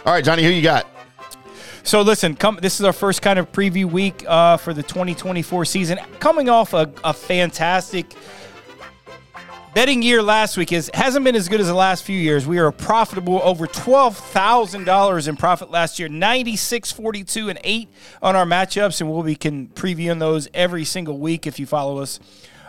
[0.06, 0.86] All right, Johnny, who you got?
[1.84, 2.60] So listen, come.
[2.62, 5.98] This is our first kind of preview week uh, for the 2024 season.
[6.20, 8.14] Coming off a, a fantastic
[9.74, 12.48] betting year last week is hasn't been as good as the last few years.
[12.48, 17.90] We are profitable over twelve thousand dollars in profit last year, 96, 42, and eight
[18.22, 22.00] on our matchups, and we'll be can previewing those every single week if you follow
[22.00, 22.20] us.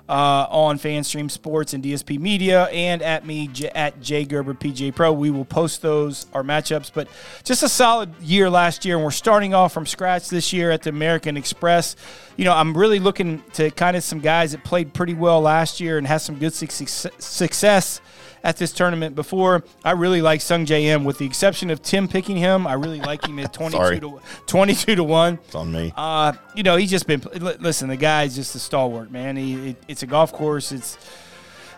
[0.08, 4.94] Uh, on FanStream Sports and DSP Media, and at me J- at J Gerber PGA
[4.94, 6.90] Pro, we will post those our matchups.
[6.94, 7.08] But
[7.44, 10.80] just a solid year last year, and we're starting off from scratch this year at
[10.80, 11.94] the American Express.
[12.38, 15.78] You know, I'm really looking to kind of some guys that played pretty well last
[15.78, 18.00] year and has some good suc- success
[18.44, 19.64] at this tournament before.
[19.84, 22.66] I really like Sungjae Im, with the exception of Tim picking him.
[22.66, 24.00] I really like him at 22 Sorry.
[24.00, 25.34] to 22 to one.
[25.46, 25.92] It's on me.
[25.96, 27.20] Uh, you know, he's just been.
[27.60, 29.36] Listen, the guy's just a stalwart, man.
[29.36, 30.72] He, it, it's a golf course.
[30.72, 30.98] It's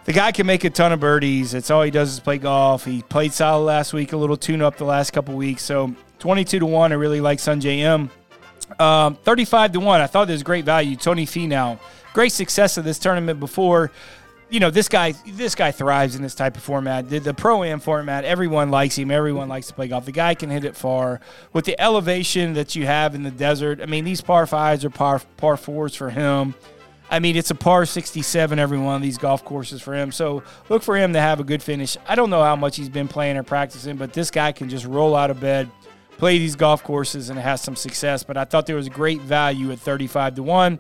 [0.05, 1.55] the guy can make a ton of birdies.
[1.55, 2.85] It's all he does is play golf.
[2.85, 5.63] He played solid last week, a little tune up the last couple weeks.
[5.63, 6.93] So twenty-two to one.
[6.93, 8.11] I really like Sungjae Im.
[8.79, 10.01] Um, Thirty-five to one.
[10.01, 10.97] I thought there was great value.
[10.97, 11.79] Tony Finau,
[12.13, 13.91] great success of this tournament before.
[14.51, 15.13] You know this guy.
[15.27, 17.09] This guy thrives in this type of format.
[17.09, 18.25] The, the pro am format.
[18.25, 19.13] Everyone likes him.
[19.13, 20.05] Everyone likes to play golf.
[20.05, 21.21] The guy can hit it far
[21.53, 23.81] with the elevation that you have in the desert.
[23.81, 26.55] I mean, these par fives are par par fours for him.
[27.11, 30.11] I mean, it's a par 67 every one of these golf courses for him.
[30.11, 31.97] So look for him to have a good finish.
[32.09, 34.85] I don't know how much he's been playing or practicing, but this guy can just
[34.85, 35.69] roll out of bed,
[36.19, 38.23] play these golf courses, and has some success.
[38.25, 40.79] But I thought there was great value at 35 to 1.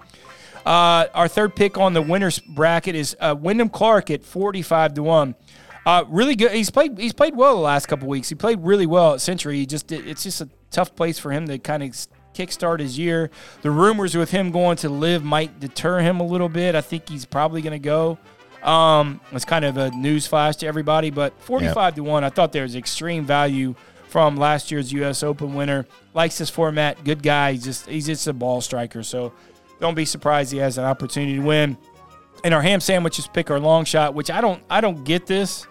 [0.66, 5.02] Uh, our third pick on the winners bracket is uh, Wyndham Clark at 45 to
[5.02, 5.34] 1.
[5.86, 6.52] Uh, really good.
[6.52, 6.98] He's played.
[6.98, 8.28] He's played well the last couple weeks.
[8.28, 9.56] He played really well at Sentry.
[9.56, 11.90] He just it's just a tough place for him to kind of
[12.34, 13.30] kickstart his year.
[13.62, 16.74] The rumors with him going to LIV might deter him a little bit.
[16.74, 18.18] I think he's probably going to go.
[18.62, 22.52] Um, it's kind of a news flash to everybody, but 45 to 1, I thought
[22.52, 23.74] there was extreme value
[24.08, 25.86] from last year's US Open winner.
[26.12, 29.02] Likes this format, good guy, he's just he's just a ball striker.
[29.02, 29.32] So
[29.80, 31.76] don't be surprised he has an opportunity to win.
[32.44, 35.66] And our ham sandwiches pick our long shot, which I don't I don't get this.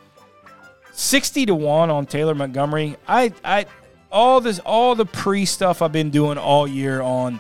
[0.92, 2.98] 60 to 1 on Taylor Montgomery.
[3.08, 3.66] I I
[4.12, 7.40] all this all the pre stuff I've been doing all year on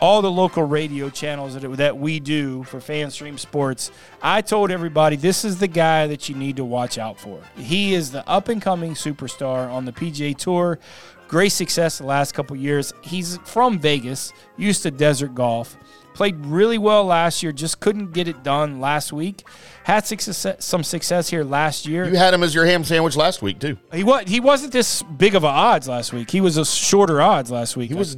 [0.00, 3.90] all the local radio channels that, that we do for FanStream Sports,
[4.22, 7.40] I told everybody this is the guy that you need to watch out for.
[7.56, 10.78] He is the up and coming superstar on the PGA Tour.
[11.26, 12.92] Great success the last couple years.
[13.02, 15.76] He's from Vegas, used to desert golf.
[16.18, 19.46] Played really well last year, just couldn't get it done last week.
[19.84, 22.06] Had success, some success here last year.
[22.08, 23.78] You had him as your ham sandwich last week too.
[23.94, 26.28] He was he wasn't this big of a odds last week.
[26.28, 27.88] He was a shorter odds last week.
[27.88, 28.16] He was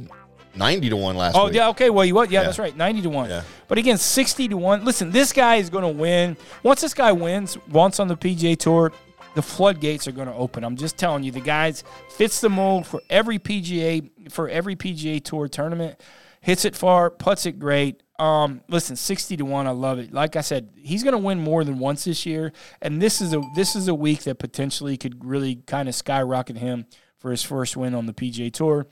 [0.55, 1.41] ninety to one last week.
[1.43, 1.53] Oh week.
[1.53, 1.91] yeah, okay.
[1.91, 2.31] Well, you what?
[2.31, 2.45] Yeah, Yeah.
[2.47, 2.75] that's right.
[2.75, 3.29] Ninety to one.
[3.29, 3.43] Yeah.
[3.67, 4.83] But again, sixty to one.
[4.83, 6.37] Listen, this guy is going to win.
[6.63, 8.91] Once this guy wins, once on the PGA Tour,
[9.35, 10.63] the floodgates are going to open.
[10.63, 15.23] I'm just telling you, the guys fits the mold for every PGA for every PGA
[15.23, 16.01] Tour tournament.
[16.41, 18.03] Hits it far, puts it great.
[18.19, 19.67] Um, listen, sixty to one.
[19.67, 20.11] I love it.
[20.11, 23.33] Like I said, he's going to win more than once this year, and this is
[23.33, 26.85] a this is a week that potentially could really kind of skyrocket him
[27.17, 28.87] for his first win on the PGA Tour.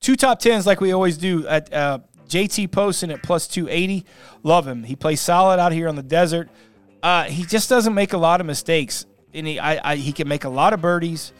[0.00, 1.98] Two top tens like we always do at uh,
[2.28, 4.06] JT Poston at plus 280.
[4.42, 4.84] Love him.
[4.84, 6.48] He plays solid out here on the desert.
[7.02, 9.04] Uh, he just doesn't make a lot of mistakes.
[9.34, 11.32] And he, I, I, he can make a lot of birdies.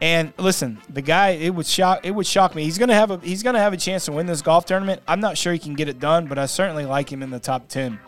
[0.00, 2.64] And listen, the guy it would shock it would shock me.
[2.64, 5.02] He's gonna have a he's gonna have a chance to win this golf tournament.
[5.08, 7.40] I'm not sure he can get it done, but I certainly like him in the
[7.40, 7.98] top ten.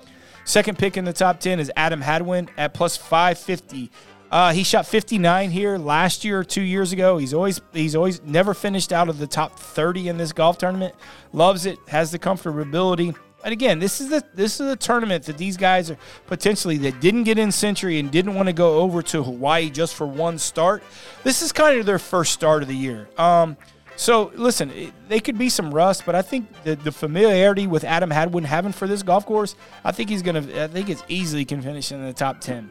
[0.45, 3.91] Second pick in the top ten is Adam Hadwin at plus five fifty.
[4.31, 7.17] Uh, he shot 59 here last year two years ago.
[7.17, 10.95] He's always he's always never finished out of the top 30 in this golf tournament.
[11.33, 13.17] Loves it, has the comfortability.
[13.49, 15.97] And again, this is the this is a tournament that these guys are
[16.27, 19.95] potentially that didn't get in Sentry and didn't want to go over to Hawaii just
[19.95, 20.83] for one start.
[21.25, 23.09] This is kind of their first start of the year.
[23.17, 23.57] Um,
[23.97, 27.85] so listen, it, they could be some rust, but I think the, the familiarity with
[27.85, 30.41] Adam Hadwin having for this golf course, I think he's gonna.
[30.63, 32.71] I think it's easily can finish in the top ten.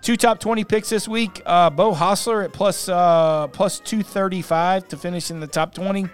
[0.00, 1.42] Two top 20 picks this week.
[1.44, 6.08] Uh, Beau Hossler at plus, uh, plus 235 to finish in the top 20.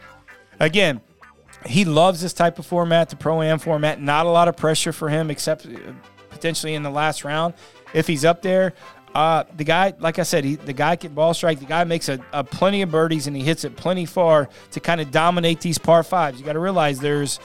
[0.58, 1.02] Again,
[1.66, 4.00] he loves this type of format, the pro am format.
[4.00, 5.70] Not a lot of pressure for him, except uh,
[6.30, 7.54] potentially in the last round
[7.94, 8.72] if he's up there.
[9.14, 11.58] Uh, the guy, like I said, he, the guy can ball strike.
[11.58, 14.80] The guy makes a, a plenty of birdies and he hits it plenty far to
[14.80, 16.38] kind of dominate these par fives.
[16.38, 17.40] You got to realize there's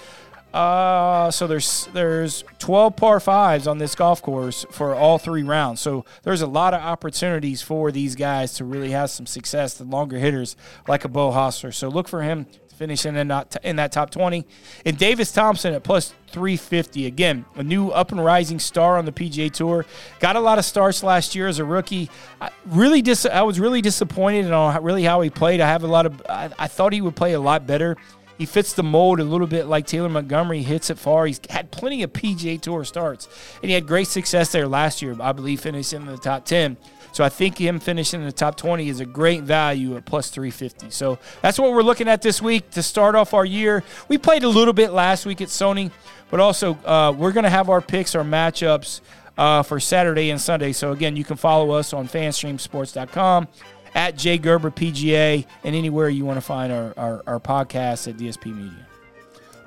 [0.55, 5.81] uh, so there's there's 12 par fives on this golf course for all three rounds.
[5.81, 9.73] So there's a lot of opportunities for these guys to really have some success.
[9.73, 10.55] The longer hitters
[10.87, 11.73] like a Beau Hossler.
[11.73, 12.45] So look for him
[12.75, 14.45] to finish in that in that top 20.
[14.85, 19.11] And Davis Thompson at plus 350 again, a new up and rising star on the
[19.11, 19.85] PGA Tour.
[20.19, 22.09] Got a lot of starts last year as a rookie.
[22.41, 25.61] I really dis- I was really disappointed on really how he played.
[25.61, 27.97] I have a lot of I, I thought he would play a lot better.
[28.37, 30.61] He fits the mold a little bit like Taylor Montgomery.
[30.61, 31.25] Hits it far.
[31.25, 33.29] He's had plenty of PGA Tour starts,
[33.61, 35.15] and he had great success there last year.
[35.21, 36.75] I believe finishing in the top ten.
[37.15, 40.29] So I think him finishing in the top 20 is a great value at plus
[40.29, 40.89] 350.
[40.89, 43.85] So that's what we're looking at this week to start off our year.
[44.09, 45.91] We played a little bit last week at Sony,
[46.29, 48.99] but also uh, we're going to have our picks, our matchups
[49.37, 50.73] uh, for Saturday and Sunday.
[50.73, 53.47] So again, you can follow us on fanstreamsports.com
[53.93, 58.17] at Jay Gerber PGA and anywhere you want to find our, our, our podcast at
[58.17, 58.84] DSP Media.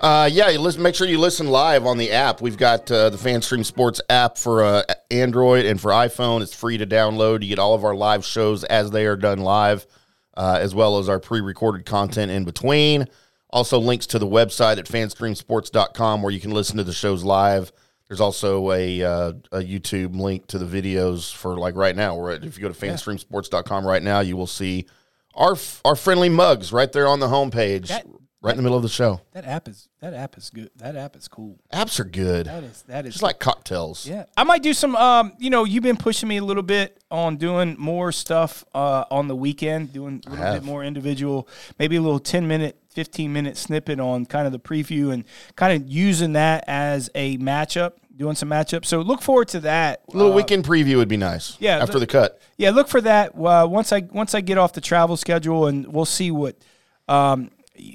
[0.00, 2.40] Uh, yeah, you listen, make sure you listen live on the app.
[2.40, 6.40] We've got uh, the FanStream Sports app for uh, Android and for iPhone.
[6.40, 7.42] It's free to download.
[7.42, 9.86] You get all of our live shows as they are done live,
[10.36, 13.06] uh, as well as our pre recorded content in between.
[13.50, 17.72] Also, links to the website at fanstreamsports.com where you can listen to the shows live.
[18.06, 22.14] There's also a, uh, a YouTube link to the videos for like right now.
[22.14, 24.86] Where if you go to fanstreamsports.com right now, you will see
[25.34, 28.06] our our friendly mugs right there on the homepage, That-
[28.40, 29.20] right in the middle of the show.
[29.32, 30.70] That app is that app is good.
[30.76, 31.58] That app is cool.
[31.72, 32.46] Apps are good.
[32.46, 34.06] That is that is Just like cocktails.
[34.06, 34.94] Yeah, I might do some.
[34.96, 39.04] Um, you know, you've been pushing me a little bit on doing more stuff uh,
[39.10, 43.32] on the weekend, doing a little bit more individual, maybe a little ten minute, fifteen
[43.32, 45.24] minute snippet on kind of the preview and
[45.56, 48.86] kind of using that as a matchup, doing some matchups.
[48.86, 50.02] So look forward to that.
[50.12, 51.56] A little Uh, weekend preview would be nice.
[51.58, 52.40] yeah, After the- the cut.
[52.56, 55.92] yeah, look for that uh, once I once I get off the travel schedule, and
[55.92, 56.54] we'll see what
[57.08, 57.50] um,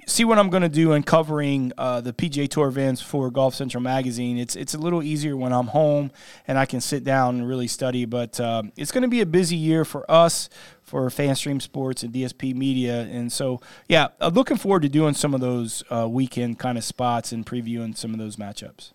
[0.08, 3.56] see what I'm going to do in covering uh, the PGA Tour events for Golf
[3.56, 4.38] Central Magazine.
[4.38, 6.12] It's it's a little easier when I'm home
[6.48, 8.06] and I can sit down and really study.
[8.06, 10.50] But um, it's going to be a busy year for us
[10.82, 15.34] for FanStream Sports and DSP Media, and so yeah, I'm looking forward to doing some
[15.34, 18.92] of those uh, weekend kind of spots and previewing some of those matchups.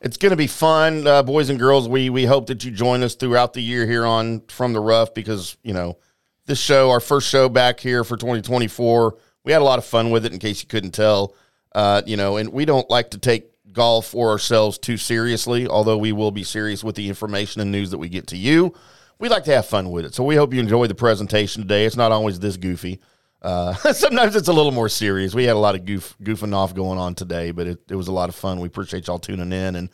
[0.00, 1.88] It's going to be fun, uh, boys and girls.
[1.88, 5.14] We we hope that you join us throughout the year here on From the Rough
[5.14, 5.98] because you know
[6.46, 9.16] this show, our first show back here for 2024.
[9.44, 10.32] We had a lot of fun with it.
[10.32, 11.34] In case you couldn't tell,
[11.74, 15.66] uh, you know, and we don't like to take golf or ourselves too seriously.
[15.66, 18.74] Although we will be serious with the information and news that we get to you.
[19.18, 21.86] We like to have fun with it, so we hope you enjoyed the presentation today.
[21.86, 23.00] It's not always this goofy.
[23.40, 25.32] Uh, sometimes it's a little more serious.
[25.32, 28.08] We had a lot of goof goofing off going on today, but it, it was
[28.08, 28.58] a lot of fun.
[28.58, 29.90] We appreciate y'all tuning in and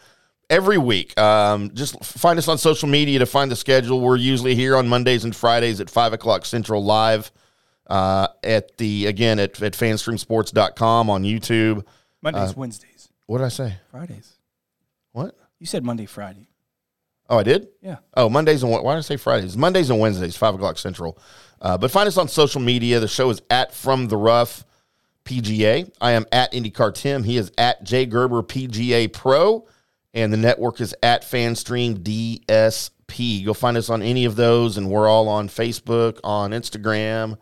[0.48, 1.18] every week.
[1.20, 4.00] Um, just find us on social media to find the schedule.
[4.00, 7.30] We're usually here on Mondays and Fridays at five o'clock Central live
[7.88, 11.84] uh, at the again at, at fanstreamsports.com on YouTube.
[12.22, 13.74] Mondays, Wednesdays, What did I say?
[13.90, 14.32] Fridays.
[15.12, 15.36] What?
[15.58, 16.48] You said Monday, Friday.
[17.30, 17.68] Oh, I did.
[17.82, 17.96] Yeah.
[18.14, 19.56] Oh, Mondays and why did I say Fridays?
[19.56, 21.18] Mondays and Wednesdays, five o'clock Central.
[21.60, 23.00] Uh, but find us on social media.
[23.00, 24.64] The show is at From the Rough
[25.24, 25.90] PGA.
[26.00, 27.22] I am at IndyCar Tim.
[27.22, 29.66] He is at J Gerber PGA Pro,
[30.14, 33.44] and the network is at FanStream DSP.
[33.44, 37.36] Go find us on any of those, and we're all on Facebook, on Instagram,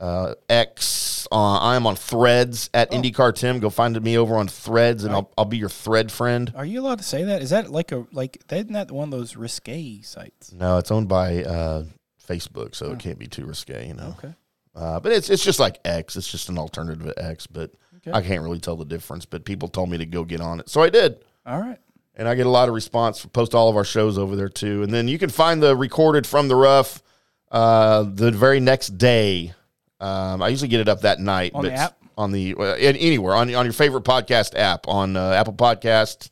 [0.00, 1.26] uh, X.
[1.30, 3.58] Uh, I am on Threads at IndyCar Tim.
[3.60, 6.52] Go find me over on Threads, and I'll, I'll be your thread friend.
[6.54, 7.42] Are you allowed to say that?
[7.42, 8.42] Is that like a like?
[8.50, 10.52] Isn't that one of those risque sites?
[10.52, 11.84] No, it's owned by uh,
[12.26, 14.14] Facebook, so it can't be too risque, you know.
[14.18, 14.34] Okay.
[14.74, 16.16] Uh, but it's it's just like X.
[16.16, 18.12] It's just an alternative to X, but Okay.
[18.16, 19.26] I can't really tell the difference.
[19.26, 21.78] But people told me to go get on it, so I did, All right.
[22.14, 23.26] and I get a lot of response.
[23.26, 26.26] Post all of our shows over there too, and then you can find the recorded
[26.26, 27.02] from the rough
[27.50, 29.52] uh, the very next day
[30.00, 31.52] Um, I usually get it up that night.
[31.54, 31.96] On the app?
[32.16, 36.30] On the uh, anywhere on on your favorite podcast app on uh, Apple Podcasts,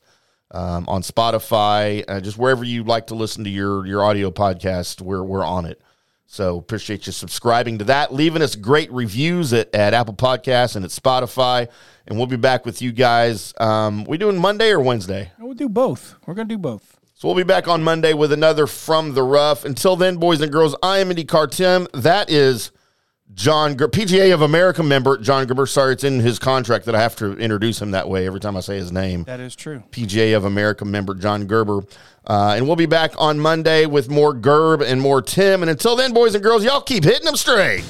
[0.51, 5.01] um, on Spotify, uh, just wherever you like to listen to your your audio podcast.
[5.01, 5.81] We're we're on it.
[6.29, 10.83] So appreciate you subscribing to that, leaving us great reviews at, at Apple Podcasts and
[10.83, 11.69] at Spotify.
[12.05, 13.53] And we'll be back with you guys.
[13.61, 15.31] Um, we doing Monday or Wednesday?
[15.39, 16.15] We'll do both.
[16.25, 16.99] We're gonna do both.
[17.13, 19.63] So we'll be back on Monday with another From the Rough.
[19.65, 21.87] Until then, boys and girls, I am Indy Tim.
[21.93, 22.71] That is
[23.33, 25.65] John Ger- PGA of America member John Gerber.
[25.65, 28.57] Sorry, it's in his contract that I have to introduce him that way every time
[28.57, 29.23] I say his name.
[29.25, 29.83] That is true.
[29.91, 31.81] PGA of America member John Gerber.
[32.25, 35.61] Uh, and we'll be back on Monday with more Gerb and more Tim.
[35.61, 37.83] And until then, boys and girls, y'all keep hitting them straight.